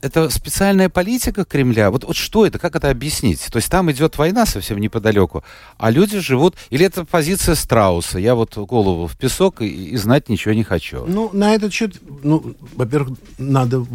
[0.00, 1.90] Это специальная политика Кремля?
[1.90, 2.58] Вот, вот что это?
[2.58, 3.46] Как это объяснить?
[3.50, 5.42] То есть там идет война совсем неподалеку,
[5.78, 6.56] а люди живут...
[6.68, 8.18] Или это позиция страуса?
[8.18, 11.06] Я вот голову в песок и, и знать ничего не хочу.
[11.06, 13.86] Ну, на этот счет, ну, во-первых, надо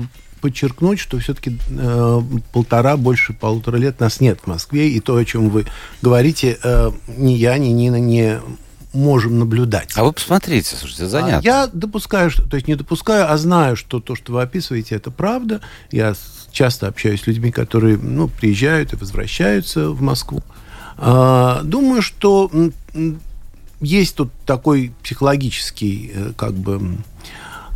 [0.41, 2.21] подчеркнуть, что все-таки э,
[2.53, 5.65] полтора, больше полутора лет нас нет в Москве, и то, о чем вы
[6.01, 8.39] говорите, э, ни я, ни Нина не
[8.93, 9.91] можем наблюдать.
[9.95, 11.37] А вы посмотрите, слушайте, это занятно.
[11.37, 14.95] А Я допускаю, что, то есть не допускаю, а знаю, что то, что вы описываете,
[14.95, 15.61] это правда.
[15.91, 16.15] Я
[16.51, 20.41] часто общаюсь с людьми, которые ну, приезжают и возвращаются в Москву.
[20.97, 22.51] А, думаю, что
[23.79, 26.97] есть тут такой психологический э, как бы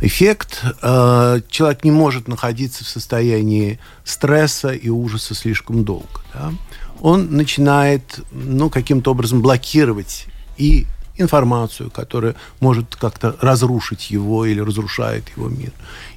[0.00, 0.62] эффект.
[0.82, 6.20] А, Человек не может находиться в состоянии стресса и ужаса слишком долго.
[6.34, 6.52] да.
[7.00, 15.24] Он начинает ну, каким-то образом блокировать и информацию, которая может как-то разрушить его или разрушает
[15.36, 15.72] его мир.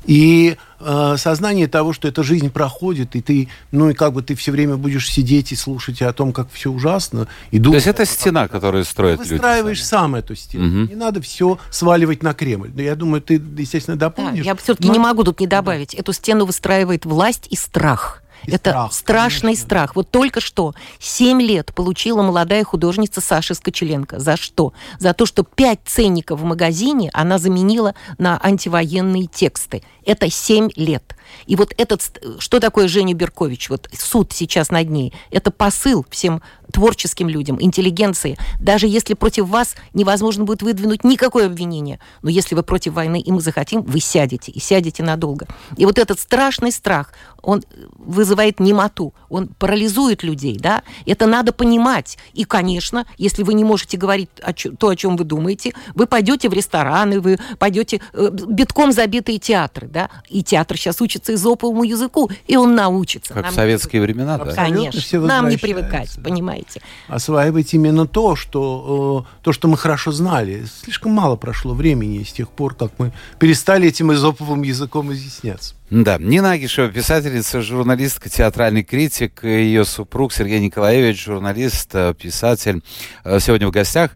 [0.05, 4.35] И э, сознание того, что эта жизнь проходит, и ты, ну и как бы ты
[4.35, 7.75] все время будешь сидеть и слушать о том, как все ужасно, и То думать...
[7.85, 9.33] есть это стена, которую строят люди.
[9.33, 10.01] Выстраиваешь сами.
[10.01, 10.65] сам эту стену.
[10.65, 10.87] Мгм.
[10.87, 12.71] Не надо все сваливать на Кремль.
[12.73, 14.45] Но я думаю, ты, естественно, Да, дополнишь.
[14.45, 15.93] я все-таки Но- не могу тут не добавить.
[15.93, 18.23] Эту стену выстраивает власть и страх.
[18.45, 19.65] И это страх, страшный конечно.
[19.65, 19.95] страх.
[19.95, 24.19] Вот только что 7 лет получила молодая художница Саша Скочеленко.
[24.19, 24.73] За что?
[24.99, 29.83] За то, что 5 ценников в магазине она заменила на антивоенные тексты.
[30.05, 31.15] Это 7 лет.
[31.45, 32.01] И вот этот,
[32.39, 33.69] что такое Женя Беркович?
[33.69, 35.13] Вот суд сейчас над ней.
[35.31, 38.37] Это посыл всем творческим людям, интеллигенции.
[38.59, 43.31] Даже если против вас невозможно будет выдвинуть никакое обвинение, но если вы против войны, и
[43.31, 45.47] мы захотим, вы сядете, и сядете надолго.
[45.75, 47.63] И вот этот страшный страх, он
[47.97, 50.83] вызывает немоту, он парализует людей, да?
[51.05, 52.17] Это надо понимать.
[52.33, 56.49] И, конечно, если вы не можете говорить о то, о чем вы думаете, вы пойдете
[56.49, 60.09] в рестораны, вы пойдете э, битком забитые театры, да?
[60.29, 63.33] И театр сейчас учится изоповому языку, и он научится.
[63.33, 64.53] Как Нам в не советские времена, да?
[64.53, 66.23] Конечно, нам не привыкать, да.
[66.57, 66.81] Понимаете.
[67.07, 70.65] осваивать именно то, что, э, то, что мы хорошо знали.
[70.83, 75.75] Слишком мало прошло времени с тех пор, как мы перестали этим изоповым языком изъясняться.
[75.89, 82.81] Да, Нина Агишева, писательница, журналистка, театральный критик, ее супруг Сергей Николаевич, журналист, э, писатель,
[83.23, 84.11] э, сегодня в гостях.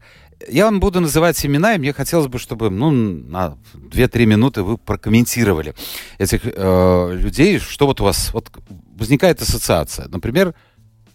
[0.49, 4.77] Я вам буду называть имена, и мне хотелось бы, чтобы ну, на 2-3 минуты вы
[4.77, 5.75] прокомментировали
[6.17, 8.49] этих э, людей, что вот у вас вот
[8.97, 10.07] возникает ассоциация.
[10.07, 10.53] Например,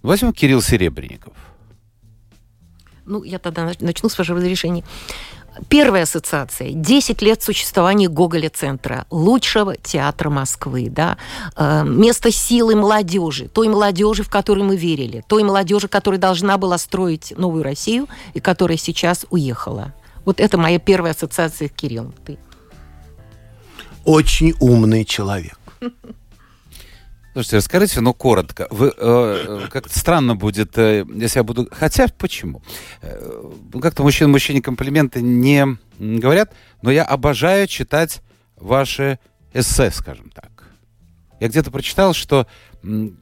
[0.07, 1.33] возьмем Кирилл Серебренников.
[3.05, 4.83] Ну, я тогда нач- начну с вашего разрешения.
[5.69, 6.73] Первая ассоциация.
[6.73, 11.17] 10 лет существования Гоголя-центра, лучшего театра Москвы, да,
[11.57, 16.77] Э, место силы молодежи, той молодежи, в которую мы верили, той молодежи, которая должна была
[16.79, 19.95] строить новую Россию и которая сейчас уехала.
[20.27, 22.13] Вот это моя первая ассоциация с Кириллом.
[22.27, 22.39] Ты.
[24.05, 25.59] Очень умный человек.
[27.37, 28.67] Слушайте, расскажите, ну, коротко.
[28.71, 31.69] Вы, э, э, как-то странно будет, э, если я буду...
[31.71, 32.63] Хотя, почему?
[33.03, 38.23] Э, как-то мужчины мужчине комплименты не говорят, но я обожаю читать
[38.57, 39.19] ваши
[39.53, 40.71] эссе, скажем так.
[41.39, 42.47] Я где-то прочитал, что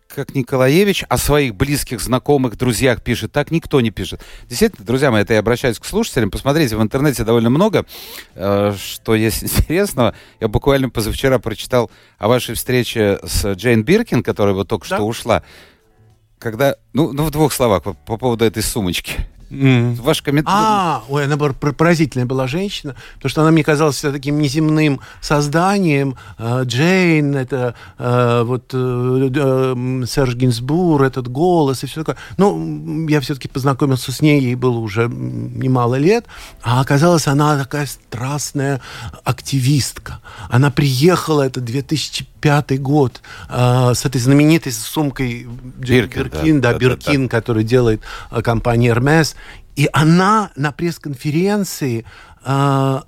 [0.09, 4.21] как Николаевич о своих близких, знакомых, друзьях пишет, так никто не пишет.
[4.49, 6.31] Действительно, друзья мои, это я обращаюсь к слушателям.
[6.31, 7.85] Посмотрите, в интернете довольно много,
[8.35, 10.15] э, что есть интересного.
[10.41, 14.97] Я буквально позавчера прочитал о вашей встрече с Джейн Биркин, которая вот только Да.
[14.97, 15.43] что ушла.
[16.39, 19.15] Когда, ну, ну, в двух словах по, по поводу этой сумочки.
[19.55, 20.59] Ваш комментарий.
[20.59, 26.17] А, ой, она поразительная была женщина, потому что она мне казалась всегда таким неземным созданием.
[26.39, 32.17] Э, Джейн, это э, вот э, Серж Гинсбур, этот голос и все такое.
[32.37, 36.27] Ну, я все-таки познакомился с ней, ей было уже немало лет,
[36.63, 38.81] а оказалась она такая страстная
[39.25, 40.21] активистка.
[40.49, 42.34] Она приехала, это 2005
[42.79, 46.79] год, э, с этой знаменитой сумкой Биркин, да, Биркин, да, да, да, да.
[46.79, 49.35] Биркин, который делает э, компания Hermes.
[49.77, 52.05] И она на пресс-конференции
[52.45, 53.01] э,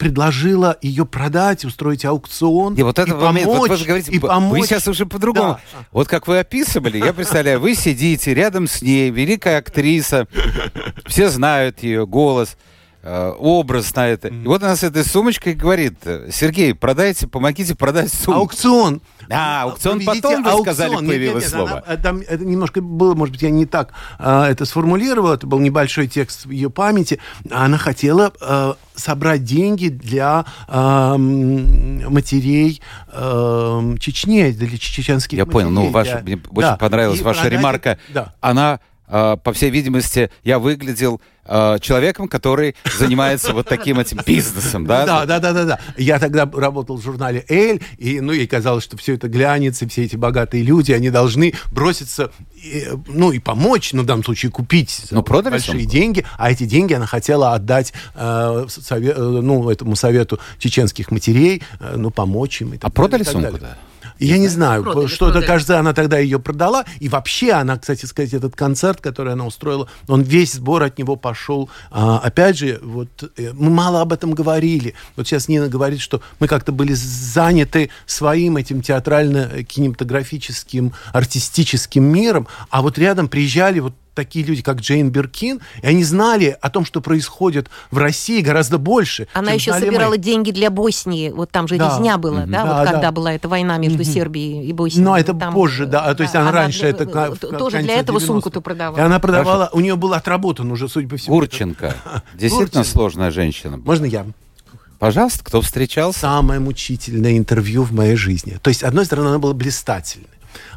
[0.00, 2.74] предложила ее продать, устроить аукцион.
[2.74, 4.60] И вот этот и момент, вот помочь, вы же говорите, и помочь.
[4.60, 5.60] вы сейчас уже по-другому.
[5.72, 5.78] Да.
[5.92, 10.26] Вот как вы описывали, я представляю, вы сидите рядом с ней, великая актриса,
[11.06, 12.56] все знают ее голос,
[13.02, 14.28] образ на это.
[14.28, 15.94] И вот она с этой сумочкой говорит,
[16.30, 18.40] Сергей, продайте, помогите продать сумку.
[18.40, 19.00] Аукцион.
[19.32, 20.74] А, аукцион Проведите потом, вы аукцион.
[20.74, 21.82] сказали, появилось нет, нет, слово.
[21.86, 25.46] она- э, там это немножко было, может быть, я не так э, это сформулировал, это
[25.46, 27.20] был небольшой текст в ее памяти.
[27.50, 31.16] Она хотела э, собрать деньги для э,
[32.08, 32.82] матерей
[33.12, 36.22] э, Чечни, для чеченских Я понял, ну, матерей, ваша, да.
[36.22, 36.50] мне Да.
[36.52, 37.98] очень понравилась И ваша продать ремарка.
[38.08, 38.34] Да.
[38.40, 44.86] Она, э, по всей видимости, я выглядел э, человеком, который занимается вот таким этим бизнесом,
[44.86, 45.04] да?
[45.04, 45.78] Да, да, да, да, да.
[45.96, 49.86] Я тогда работал в журнале Эль, и ну ей казалось, что все это глянец, и
[49.88, 54.52] все эти богатые люди, они должны броситься, и, ну и помочь, ну в данном случае
[54.52, 59.68] купить Ну, продали большие деньги, а эти деньги она хотела отдать э, сове- э, ну
[59.70, 62.74] этому совету чеченских матерей, э, ну помочь им.
[62.74, 63.76] И так А продали далее, и так сумку, далее.
[63.82, 63.89] да?
[64.20, 65.46] И Я не знаю, Продали, что-то, продали.
[65.46, 66.84] кажется, она тогда ее продала.
[66.98, 71.16] И вообще она, кстати сказать, этот концерт, который она устроила, он весь сбор от него
[71.16, 71.70] пошел.
[71.90, 74.92] А, опять же, вот э, мы мало об этом говорили.
[75.16, 82.82] Вот сейчас Нина говорит, что мы как-то были заняты своим этим театрально-кинематографическим, артистическим миром, а
[82.82, 87.00] вот рядом приезжали вот такие люди, как Джейн Биркин, и они знали о том, что
[87.00, 89.28] происходит в России гораздо больше.
[89.32, 89.92] Она еще знали мы.
[89.92, 91.30] собирала деньги для Боснии.
[91.30, 91.88] Вот там же Да.
[91.96, 92.50] резня была, Мгм.
[92.52, 92.92] да, Да, вот да.
[92.92, 95.04] когда была эта война между Сербией и Боснией.
[95.04, 96.14] Но это Там, позже, да.
[96.14, 98.26] То есть она, раньше это для- в тоже для этого 90-х.
[98.26, 99.04] сумку-то И продавала.
[99.04, 101.36] она продавала, у нее был отработан уже, судя по всему.
[101.36, 101.94] Гурченко.
[102.34, 103.76] Действительно сложная женщина.
[103.76, 104.26] Можно я?
[104.98, 106.18] Пожалуйста, кто встречался?
[106.20, 108.58] Самое мучительное интервью в моей жизни.
[108.60, 110.26] То есть, с одной стороны, она была блистательной.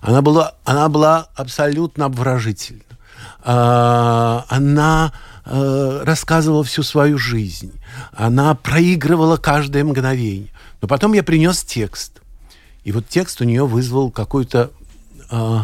[0.01, 2.81] Она была, она была абсолютно обворожительна.
[3.43, 5.11] А, Она
[5.45, 7.73] э, рассказывала всю свою жизнь.
[8.13, 10.49] Она проигрывала каждое мгновение.
[10.81, 12.21] Но потом я принес текст.
[12.83, 14.71] И вот текст у нее вызвал какую-то
[15.29, 15.59] э,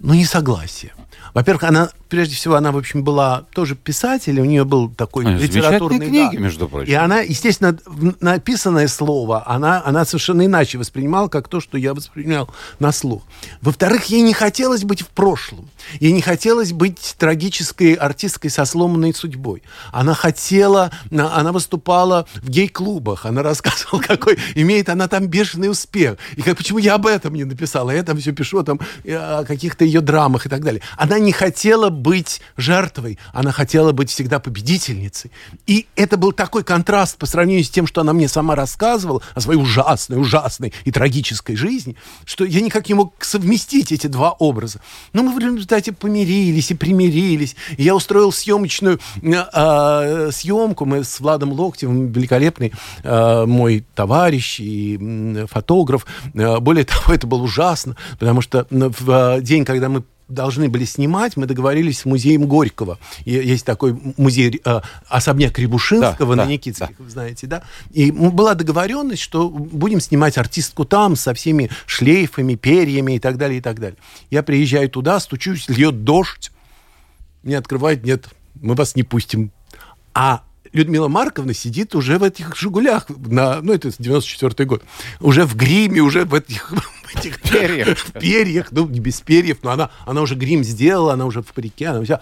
[0.00, 0.92] ну, несогласие.
[1.34, 5.36] Во-первых, она, прежде всего, она, в общем, была тоже писатель, у нее был такой Ой,
[5.36, 6.08] литературный...
[6.08, 6.42] книги, да.
[6.42, 6.92] между прочим.
[6.92, 7.74] И она, естественно,
[8.20, 12.50] написанное слово, она, она совершенно иначе воспринимала, как то, что я воспринимал
[12.80, 13.22] на слух.
[13.62, 15.70] Во-вторых, ей не хотелось быть в прошлом.
[16.00, 19.62] Ей не хотелось быть трагической артисткой со сломанной судьбой.
[19.90, 26.18] Она хотела, на- она выступала в гей-клубах, она рассказывала, какой имеет она там бешеный успех.
[26.36, 27.90] И как, почему я об этом не написала?
[27.90, 30.82] Я там все пишу там, э, о каких-то ее драмах и так далее.
[30.98, 35.30] Она не хотела быть жертвой, она хотела быть всегда победительницей.
[35.66, 39.40] И это был такой контраст по сравнению с тем, что она мне сама рассказывала о
[39.40, 44.80] своей ужасной, ужасной и трагической жизни, что я никак не мог совместить эти два образа.
[45.12, 47.56] Но мы в результате помирились и примирились.
[47.76, 50.84] И я устроил съемочную э, э, съемку.
[50.84, 52.72] Мы с Владом Локтевым, великолепный
[53.02, 56.06] э, мой товарищ и м, фотограф.
[56.34, 60.02] Э, более того, это было ужасно, потому что м, в э, день, когда мы
[60.32, 62.98] должны были снимать, мы договорились с музеем Горького.
[63.24, 67.62] И есть такой музей, э, особняк Рябушинского Да, на да, Никитских, вы знаете, да?
[67.90, 73.58] И была договоренность, что будем снимать артистку там со всеми шлейфами, перьями и так далее,
[73.58, 73.98] и так далее.
[74.30, 76.50] Я приезжаю туда, стучусь, льет дождь,
[77.42, 78.28] мне открывают, нет,
[78.60, 79.50] мы вас не пустим.
[80.14, 84.82] А Людмила Марковна сидит уже в этих «Жигулях», на, ну, это 94 год,
[85.20, 86.72] уже в гриме, уже в этих,
[87.04, 87.98] в этих Перьях.
[87.98, 91.52] в перьях, ну, не без перьев, но она, она уже грим сделала, она уже в
[91.52, 92.20] парике, она вся...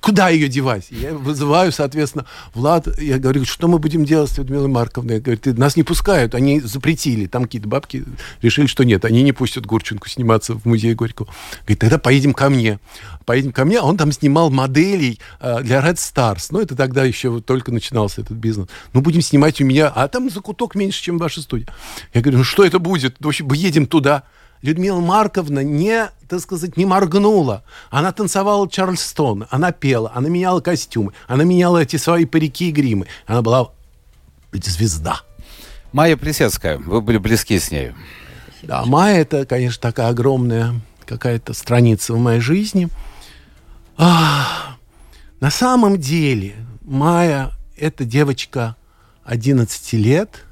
[0.00, 0.86] Куда ее девать?
[0.90, 5.20] Я вызываю, соответственно, Влад, я говорю, что мы будем делать с Людмилой Марковной?
[5.20, 7.26] «Ты- нас не пускают, они запретили.
[7.26, 8.04] Там какие-то бабки
[8.40, 11.28] решили, что нет, они не пустят Гурченко сниматься в музее Горького.
[11.62, 12.78] Говорит, тогда поедем ко мне.
[13.24, 16.48] Поедем ко мне, а он там снимал моделей э, для Red Stars.
[16.50, 18.68] Ну, это тогда еще вот только начинался этот бизнес.
[18.92, 21.66] Ну, будем снимать у меня, а там закуток меньше, чем ваша студия.
[22.14, 23.16] Я говорю, ну, что это будет?
[23.18, 24.22] В общем, мы едем туда.
[24.66, 27.62] Людмила Марковна не, так сказать, не моргнула.
[27.88, 33.06] Она танцевала Чарльстон, она пела, она меняла костюмы, она меняла эти свои парики и гримы.
[33.26, 33.70] Она была
[34.52, 35.20] звезда.
[35.92, 37.94] Майя Плесецкая, вы были близки с нею.
[38.62, 42.88] Да, Майя это, конечно, такая огромная какая-то страница в моей жизни.
[43.96, 44.78] Ах,
[45.38, 48.74] на самом деле Майя это девочка
[49.24, 50.44] 11 лет.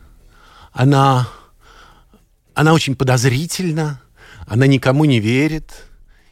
[0.72, 1.28] Она,
[2.54, 4.00] она очень подозрительна,
[4.46, 5.86] она никому не верит,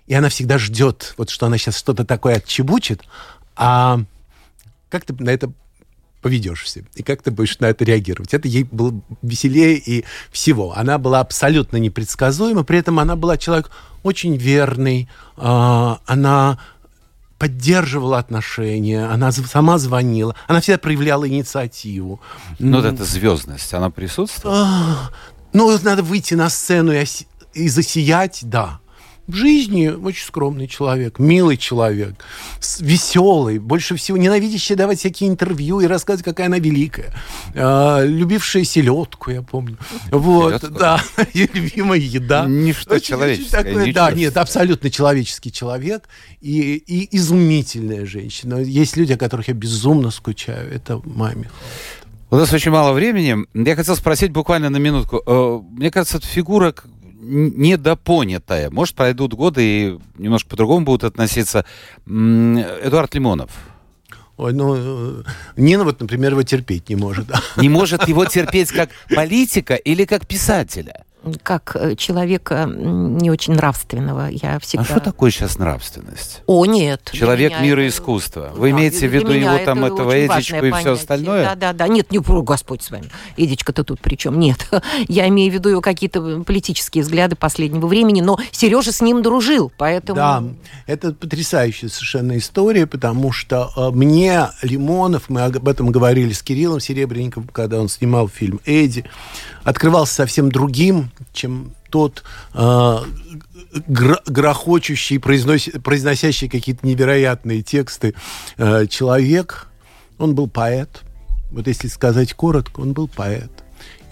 [0.06, 3.02] и она всегда ждет, вот что она сейчас что-то такое отчебучит,
[3.56, 4.00] а
[4.90, 5.52] как ты на это
[6.20, 8.32] поведешься, и как ты будешь на это реагировать.
[8.32, 10.72] Это ей было веселее и всего.
[10.76, 13.70] Она была абсолютно непредсказуема, при этом она была человек
[14.04, 16.58] очень верный, а, она
[17.38, 22.20] поддерживала отношения, она сама звонила, она всегда проявляла инициативу.
[22.60, 24.54] Ну, вот эта звездность, она присутствует?
[24.56, 25.10] А,
[25.52, 27.04] Ну, надо выйти на сцену и,
[27.54, 28.80] и засиять, да.
[29.28, 32.16] В жизни очень скромный человек, милый человек,
[32.80, 37.14] веселый, больше всего ненавидящий давать всякие интервью и рассказывать, какая она великая.
[37.54, 39.78] А, любившая селедку, я помню.
[40.10, 40.78] Вот, Селедку?
[40.78, 41.00] да,
[41.34, 42.46] любимая еда.
[42.46, 43.94] Ничто Очень- человеческое, очень такое, ничего.
[44.06, 46.08] да, нет, абсолютно человеческий человек
[46.40, 48.56] и, и изумительная женщина.
[48.56, 50.68] Есть люди, о которых я безумно скучаю.
[50.74, 51.48] Это маме.
[52.30, 53.36] У нас очень мало времени.
[53.54, 55.22] Я хотел спросить буквально на минутку.
[55.24, 56.74] Э, Мне кажется, эта фигура
[57.22, 58.70] к- н- недопонятая.
[58.70, 61.64] Может, пройдут годы и немножко по-другому будут относиться.
[62.06, 63.50] Эдуард Лимонов.
[64.38, 65.22] Ой, ну, э,
[65.56, 67.26] Нина вот, например, его терпеть не может.
[67.56, 71.04] Не может его терпеть как политика или как писателя?
[71.42, 74.82] Как э, человека не очень нравственного, я всегда...
[74.82, 76.42] А что такое сейчас нравственность?
[76.46, 77.10] О, нет.
[77.12, 78.50] Человек мира это- искусства.
[78.54, 80.92] Вы Да, имеете в виду его там, это этого Эдичку и все понятие.
[80.92, 81.44] остальное?
[81.44, 81.88] Да, да, да.
[81.88, 83.04] Нет, не про Господь с вами.
[83.36, 84.38] Эдичка-то тут при чем?
[84.40, 84.68] Нет.
[85.08, 89.70] Я имею в виду его какие-то политические взгляды последнего времени, но Сережа с ним дружил,
[89.76, 90.16] поэтому...
[90.16, 90.42] Да,
[90.86, 96.80] это потрясающая совершенно история, потому что э, мне Лимонов, мы об этом говорили с Кириллом
[96.80, 99.04] Серебренниковым, когда он снимал фильм «Эдди»,
[99.64, 108.14] открывался совсем другим, чем тот э, гро- грохочущий, произноси- произносящий какие-то невероятные тексты
[108.56, 109.68] э, человек.
[110.18, 111.02] Он был поэт.
[111.50, 113.50] Вот если сказать коротко, он был поэт.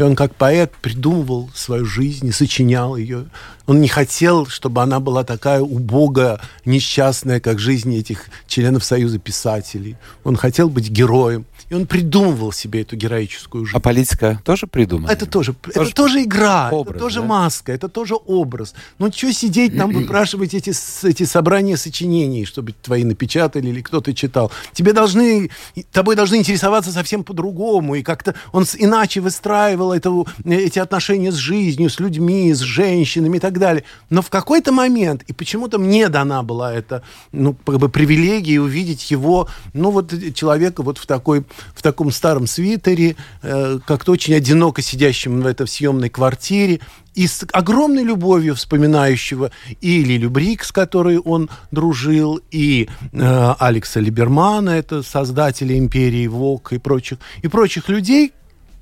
[0.00, 3.26] И он как поэт придумывал свою жизнь и сочинял ее.
[3.66, 9.98] Он не хотел, чтобы она была такая убогая, несчастная, как жизнь этих членов Союза писателей.
[10.24, 11.44] Он хотел быть героем.
[11.68, 13.76] И он придумывал себе эту героическую жизнь.
[13.76, 15.12] А политика тоже придумана?
[15.12, 17.26] Это тоже, Тоже это тоже игра, образ, это тоже да?
[17.26, 18.74] маска, это тоже образ.
[18.98, 20.72] Ну, что сидеть там, выпрашивать эти,
[21.06, 24.50] эти собрания сочинений, чтобы твои напечатали или кто-то читал.
[24.72, 25.50] Тебе должны,
[25.92, 27.94] тобой должны интересоваться совсем по-другому.
[27.94, 33.36] И как-то он иначе выстраивал устраивал это, эти отношения с жизнью, с людьми, с женщинами
[33.36, 33.84] и так далее.
[34.10, 39.10] Но в какой-то момент, и почему-то мне дана была эта ну, как бы привилегия увидеть
[39.10, 44.82] его, ну, вот человека вот в, такой, в таком старом свитере, э, как-то очень одиноко
[44.82, 46.80] сидящим в этой съемной квартире,
[47.14, 54.00] и с огромной любовью вспоминающего и Лилю Брик, с которой он дружил, и э, Алекса
[54.00, 58.32] Либермана, это создателя империи ВОК и прочих, и прочих людей,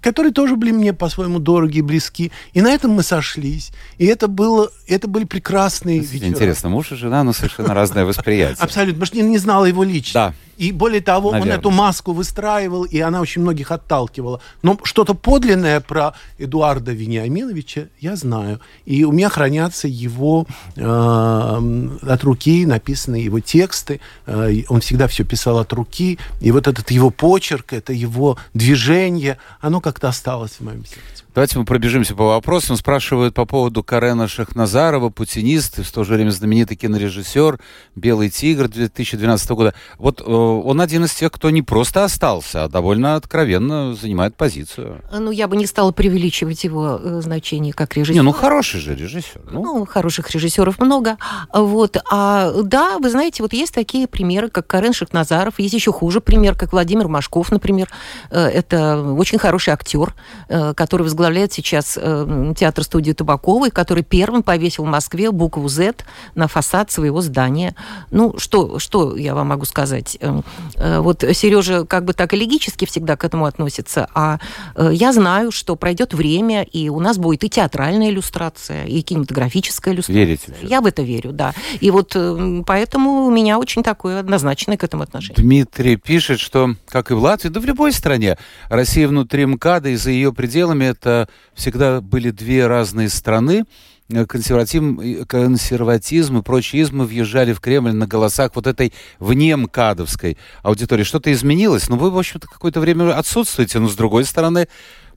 [0.01, 2.32] которые тоже были мне по-своему дороги и близки.
[2.53, 3.72] И на этом мы сошлись.
[3.99, 6.28] И это, было, это были прекрасные вечера.
[6.28, 8.62] Интересно, муж и жена, но совершенно разное восприятие.
[8.62, 10.12] Абсолютно, потому что я не знала его лично.
[10.12, 10.34] Да.
[10.59, 11.54] И более того, Наверное.
[11.54, 14.40] он эту маску выстраивал, и она очень многих отталкивала.
[14.62, 18.61] Но что-то подлинное про Эдуарда Вениаминовича я знаю.
[18.84, 20.46] И у меня хранятся его
[20.76, 24.00] э, от руки написанные его тексты.
[24.26, 26.18] Э, он всегда все писал от руки.
[26.40, 31.24] И вот этот его почерк, это его движение, оно как-то осталось в моем сердце.
[31.39, 32.76] Давайте мы пробежимся по вопросам.
[32.76, 37.61] Спрашивают по поводу Карена Шахназарова, путинист, в то же время знаменитый кинорежиссер,
[37.95, 39.72] «Белый тигр» 2012 года.
[39.99, 45.01] Вот э, он один из тех, кто не просто остался, а довольно откровенно занимает позицию.
[45.12, 48.14] Ну, я бы не стала преувеличивать его э, значение как режиссер.
[48.14, 49.43] Не, ну хороший же режиссер.
[49.53, 51.18] Ну, ну хороших режиссеров много.
[51.55, 51.99] Вот.
[52.11, 55.61] А да, вы знаете, вот есть такие примеры, как Карен Шахназаров.
[55.61, 57.89] Есть еще хуже пример, как Владимир Машков, например.
[58.32, 60.16] Э, это очень хороший актер,
[60.49, 65.95] э, который возглавляет возглавляет сейчас э, театр-студию Табаковой, который первым повесил в Москве букву Z
[66.35, 67.74] на фасад своего здания.
[68.11, 70.16] Ну, что, что я вам могу сказать?
[70.20, 70.41] Э,
[70.76, 74.39] э, вот Сережа как бы так элегически всегда к этому относится, а
[74.74, 79.93] э, я знаю, что пройдет время, и у нас будет и театральная иллюстрация, и кинематографическая
[79.93, 80.24] иллюстрация.
[80.24, 80.55] Верите?
[80.62, 81.53] Я в это верю, да.
[81.81, 85.37] И вот э, поэтому у меня очень такое однозначное к этому отношение.
[85.37, 88.39] Дмитрий пишет, что, как и в Латвии, да в любой стране,
[88.70, 91.18] Россия внутри МКАДа и за ее пределами это
[91.55, 93.64] всегда были две разные страны.
[94.11, 100.39] Э, консерватизм, консерватизм и прочие измы въезжали в Кремль на голосах вот этой вне МКАДовской
[100.62, 101.03] аудитории.
[101.03, 101.89] Что-то изменилось?
[101.89, 104.69] Ну, вы, в общем-то, какое-то время отсутствуете, но, с другой стороны,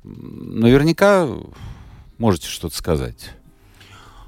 [0.03, 1.27] наверняка
[2.17, 3.31] можете что-то сказать.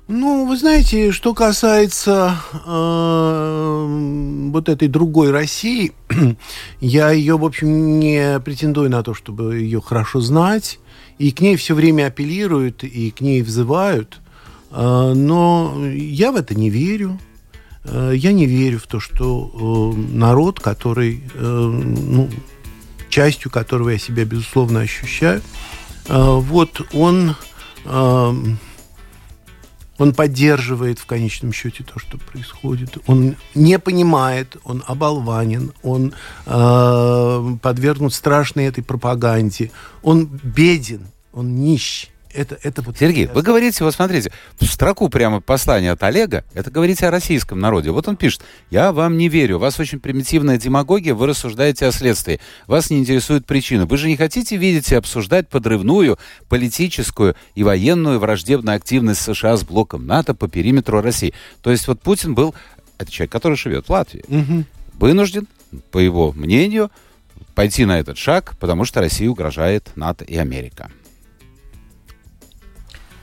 [0.07, 5.93] Ну, вы знаете, что касается э, вот этой другой России,
[6.81, 10.79] я ее, в общем, не претендую на то, чтобы ее хорошо знать
[11.17, 14.19] и к ней все время апеллируют, и к ней взывают.
[14.71, 17.19] А, но я в это не верю.
[17.85, 22.29] А, я не верю в то, что э, народ, который, э, ну,
[23.09, 25.41] частью которого я себя, безусловно, ощущаю,
[26.07, 27.35] а, вот он
[29.97, 32.97] он поддерживает в конечном счете то, что происходит.
[33.05, 36.13] Он не понимает, он оболванен, он
[36.45, 39.71] э, подвергнут страшной этой пропаганде.
[40.01, 42.09] Он беден, он нищ.
[42.33, 46.71] Это, это вот Сергей, вы говорите, вот смотрите, в строку прямо послания от Олега, это
[46.71, 47.91] говорите о российском народе.
[47.91, 51.91] Вот он пишет, я вам не верю, у вас очень примитивная демагогия, вы рассуждаете о
[51.91, 53.85] следствии, вас не интересует причина.
[53.85, 56.17] Вы же не хотите видеть и обсуждать подрывную
[56.49, 61.33] политическую и военную враждебную активность США с блоком НАТО по периметру России.
[61.61, 62.55] То есть вот Путин был,
[62.97, 64.63] это человек, который живет в Латвии, угу.
[64.93, 65.47] вынужден,
[65.91, 66.89] по его мнению,
[67.53, 70.89] пойти на этот шаг, потому что России угрожает НАТО и Америка.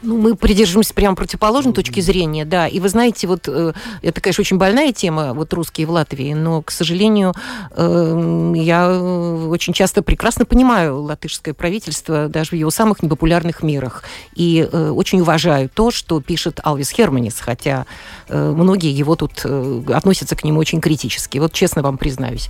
[0.02, 2.66] Ну, мы придерживаемся прямо противоположной точки зрения, да.
[2.66, 6.62] И вы знаете, вот э, это, конечно, очень больная тема, вот русские в Латвии, но,
[6.62, 7.34] к сожалению,
[7.72, 14.04] э, я очень часто прекрасно понимаю латышское правительство даже в его самых непопулярных мерах.
[14.34, 17.84] И э, очень уважаю то, что пишет Алвис Херманис, хотя
[18.28, 21.38] многие его тут относятся к нему очень критически.
[21.38, 22.48] Вот честно вам признаюсь.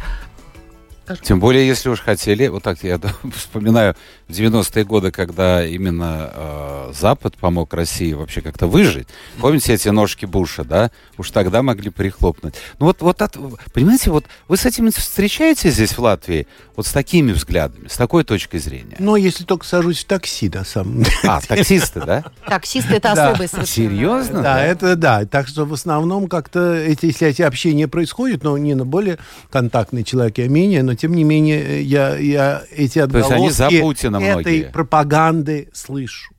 [1.22, 3.00] Тем более, если уж хотели, вот так я
[3.34, 3.96] вспоминаю
[4.28, 9.08] 90-е годы, когда именно э, Запад помог России вообще как-то выжить.
[9.40, 10.90] Помните эти ножки Буша, да?
[11.18, 12.54] Уж тогда могли прихлопнуть.
[12.78, 13.36] Ну вот, вот от,
[13.72, 16.46] понимаете, вот вы с этим встречаетесь здесь, в Латвии,
[16.76, 18.96] вот с такими взглядами, с такой точкой зрения?
[18.98, 21.02] Ну, если только сажусь в такси, да, сам.
[21.24, 22.24] А, таксисты, да?
[22.46, 24.42] Таксисты это особый Серьезно?
[24.42, 25.24] Да, это да.
[25.24, 29.18] Так что в основном как-то, если эти общения происходят, но не на более
[29.50, 33.30] контактный человек, я менее, но тем не менее я, я эти отголоски...
[33.30, 34.40] То есть они за Путина многие.
[34.40, 36.34] этой пропаганды слышу.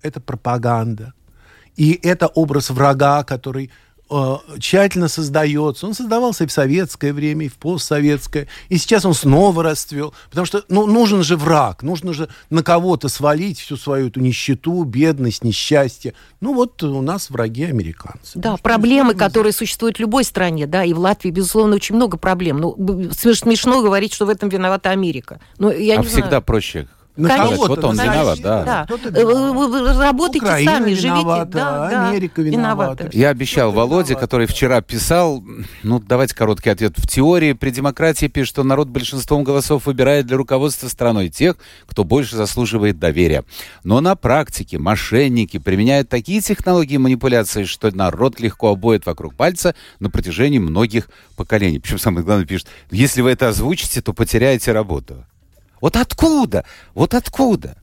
[0.00, 1.12] Это пропаганда.
[1.76, 3.70] И это образ врага, который
[4.58, 5.86] тщательно создается.
[5.86, 8.46] Он создавался и в советское время, и в постсоветское.
[8.68, 10.14] И сейчас он снова расцвел.
[10.30, 11.82] Потому что ну, нужен же враг.
[11.82, 16.14] Нужно же на кого-то свалить всю свою эту нищету, бедность, несчастье.
[16.40, 18.38] Ну вот у нас враги американцы.
[18.38, 20.66] Да, ну, проблемы, которые существуют в любой стране.
[20.66, 22.58] Да, и в Латвии, безусловно, очень много проблем.
[22.58, 25.40] Ну, смешно говорить, что в этом виновата Америка.
[25.58, 26.42] Но я а не всегда знаю.
[26.42, 27.66] проще На Конечно.
[27.68, 28.64] Вот он виноват, да.
[28.64, 28.84] Да.
[28.84, 31.06] кто-то Э, вы- Работайте Украина сами, живите.
[31.08, 33.10] виновата, Да, да, Америка виновата.
[33.12, 34.20] Я обещал Кто-то Володе, виноват.
[34.20, 35.42] который вчера писал,
[35.82, 36.92] ну, давайте короткий ответ.
[36.98, 41.56] В теории при демократии пишет, что народ большинством голосов выбирает для руководства страной тех,
[41.86, 43.44] кто больше заслуживает доверия.
[43.82, 50.10] Но на практике мошенники применяют такие технологии манипуляции, что народ легко обоет вокруг пальца на
[50.10, 51.78] протяжении многих поколений.
[51.78, 55.24] Причем самое главное пишет, если вы это озвучите, то потеряете работу.
[55.80, 56.64] Вот откуда?
[56.94, 57.76] Вот откуда?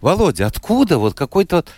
[0.00, 1.56] Володя, откуда вот какой-то...
[1.56, 1.70] вот-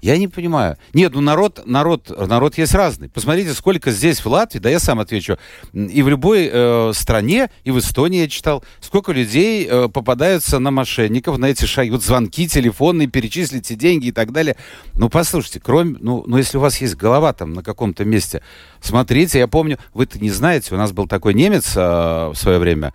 [0.00, 0.76] Я не понимаю.
[0.94, 3.08] Нет, ну народ, народ, народ есть разный.
[3.08, 5.36] Посмотрите, сколько здесь в Латвии, да я сам отвечу,
[5.72, 10.72] и в любой э, стране, и в Эстонии я читал, сколько людей э, попадаются на
[10.72, 14.56] мошенников, на эти шаги, вот звонки телефонные, перечислите деньги и так далее.
[14.94, 18.42] Ну, послушайте, кроме, ну, ну, если у вас есть голова там на каком-то месте,
[18.80, 22.92] смотрите, я помню, вы-то не знаете, у нас был такой немец э, в свое время,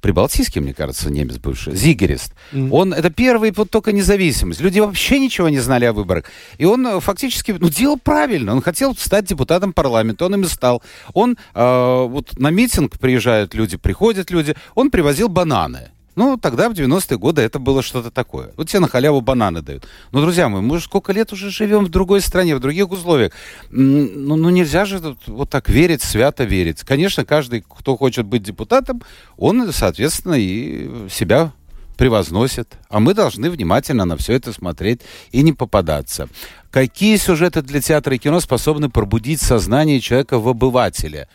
[0.00, 2.32] прибалтийский, мне кажется, немец бывший, Зигерист.
[2.70, 4.60] Он, это первый, вот только независимость.
[4.60, 6.24] Люди вообще ничего не знали о выборах.
[6.58, 8.52] И он э, фактически, ну, делал правильно.
[8.52, 10.82] Он хотел стать депутатом парламента, он им и стал.
[11.14, 15.90] Он, э, вот на митинг приезжают люди, приходят люди, он привозил бананы.
[16.20, 18.50] Ну, тогда, в 90-е годы, это было что-то такое.
[18.58, 19.88] Вот тебе на халяву бананы дают.
[20.12, 23.32] Ну, друзья мои, мы же сколько лет уже живем в другой стране, в других условиях.
[23.70, 26.82] Ну, ну нельзя же вот так верить, свято верить.
[26.82, 29.00] Конечно, каждый, кто хочет быть депутатом,
[29.38, 31.52] он, соответственно, и себя
[31.96, 32.76] превозносит.
[32.90, 35.00] А мы должны внимательно на все это смотреть
[35.32, 36.28] и не попадаться.
[36.70, 41.28] Какие сюжеты для театра и кино способны пробудить сознание человека в обывателе?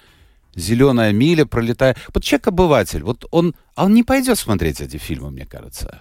[0.56, 1.96] Зеленая миля, пролетая.
[2.14, 6.00] Вот человек-обыватель, вот он, а он не пойдет смотреть эти фильмы, мне кажется.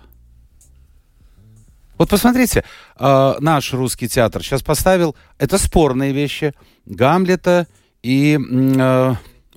[1.98, 2.64] Вот посмотрите,
[2.98, 6.52] э, наш русский театр сейчас поставил, это спорные вещи,
[6.86, 7.66] Гамлета
[8.02, 9.14] и э,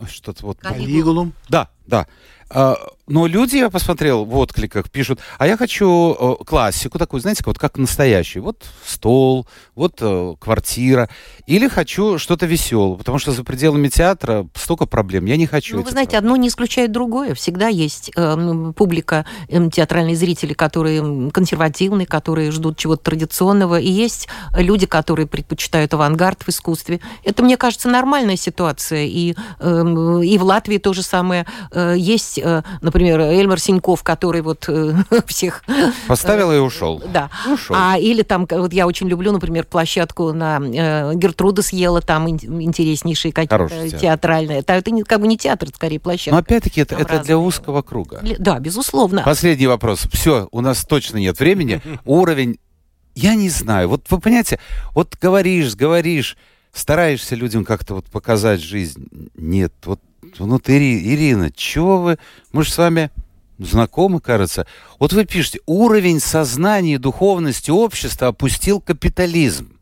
[0.07, 0.59] что-то вот...
[0.59, 1.33] Калигулум.
[1.49, 2.07] Да, да.
[2.49, 2.75] А,
[3.07, 7.57] Но люди, я посмотрел в откликах, пишут, а я хочу э, классику такую, знаете, вот
[7.57, 8.39] как настоящий.
[8.39, 11.07] Вот стол, вот э, квартира.
[11.45, 15.23] Или хочу что-то веселое, потому что за пределами театра столько проблем.
[15.25, 16.33] Я не хочу Ну, вы знаете, проблем.
[16.33, 17.33] одно не исключает другое.
[17.33, 23.89] Всегда есть э, публика, э, театральные зрители, которые м, консервативные, которые ждут чего-то традиционного, и
[23.89, 26.99] есть люди, которые предпочитают авангард в искусстве.
[27.23, 29.05] Это, мне кажется, нормальная ситуация.
[29.05, 31.45] И, эм, и в Латвии то же самое.
[31.71, 34.93] Э, Есть, э, например, Эльмар Синьков, который вот э,
[35.27, 35.63] всех
[36.07, 37.01] Поставил и ушел.
[37.13, 37.29] да.
[37.51, 37.75] Ушел.
[37.77, 42.61] А или там, вот я очень люблю, например, площадку на э, Гертруда съела, там ин-
[42.61, 43.99] интереснейшие какие-то театр.
[43.99, 44.59] театральные.
[44.59, 46.37] Это, это не, как бы не театр, это скорее Но площадка.
[46.39, 48.21] опять-таки это, это для узкого круга.
[48.39, 49.23] Да, безусловно.
[49.23, 50.07] Последний вопрос.
[50.11, 51.81] Все, у нас точно нет времени.
[52.05, 52.59] Уровень,
[53.15, 53.89] я не знаю.
[53.89, 54.59] Вот вы понимаете,
[54.93, 56.37] вот говоришь, говоришь,
[56.73, 59.07] стараешься людям как-то вот показать жизнь.
[59.35, 59.99] Нет, вот,
[60.39, 62.17] ну ты, Ири- Ирина, чего вы,
[62.51, 63.11] мы же с вами
[63.59, 64.67] знакомы, кажется.
[64.99, 69.73] Вот вы пишете, уровень сознания и духовности общества опустил капитализм.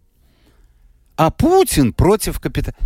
[1.17, 2.85] А Путин против капитализма.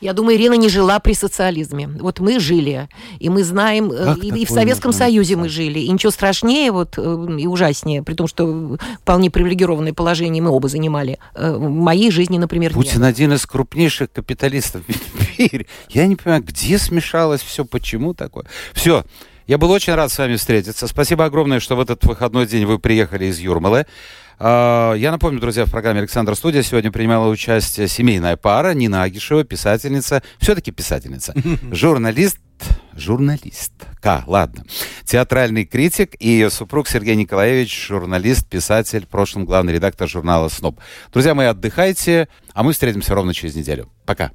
[0.00, 1.88] Я думаю, Ирина не жила при социализме.
[1.88, 2.88] Вот мы жили,
[3.18, 5.80] и мы знаем, э, Как и, и в Советском можно Союзе мы жили.
[5.80, 10.68] И ничего страшнее вот, э, и ужаснее, при том, что вполне привилегированное положение мы оба
[10.68, 11.18] занимали.
[11.34, 12.86] Э, В моей жизни, например, нет.
[12.86, 15.66] Путин один из крупнейших капиталистов в мире.
[15.88, 18.44] Я не понимаю, где смешалось все, почему такое.
[18.72, 19.04] Все.
[19.48, 20.86] Я был очень рад с вами встретиться.
[20.86, 23.86] Спасибо огромное, что в этот выходной день вы приехали из Юрмалы.
[24.40, 29.42] А, Я напомню, друзья, в программе «Александр Студия» сегодня принимала участие семейная пара Нина Агишева,
[29.42, 31.34] писательница, все-таки писательница,
[31.72, 32.38] журналист,
[32.94, 34.64] журналистка, ладно,
[35.04, 40.78] театральный критик и ее супруг Сергей Николаевич, журналист, писатель, в прошлом главный редактор журнала «СНОП».
[41.12, 43.90] Друзья мои, отдыхайте, а мы встретимся ровно через неделю.
[44.06, 44.30] Пока.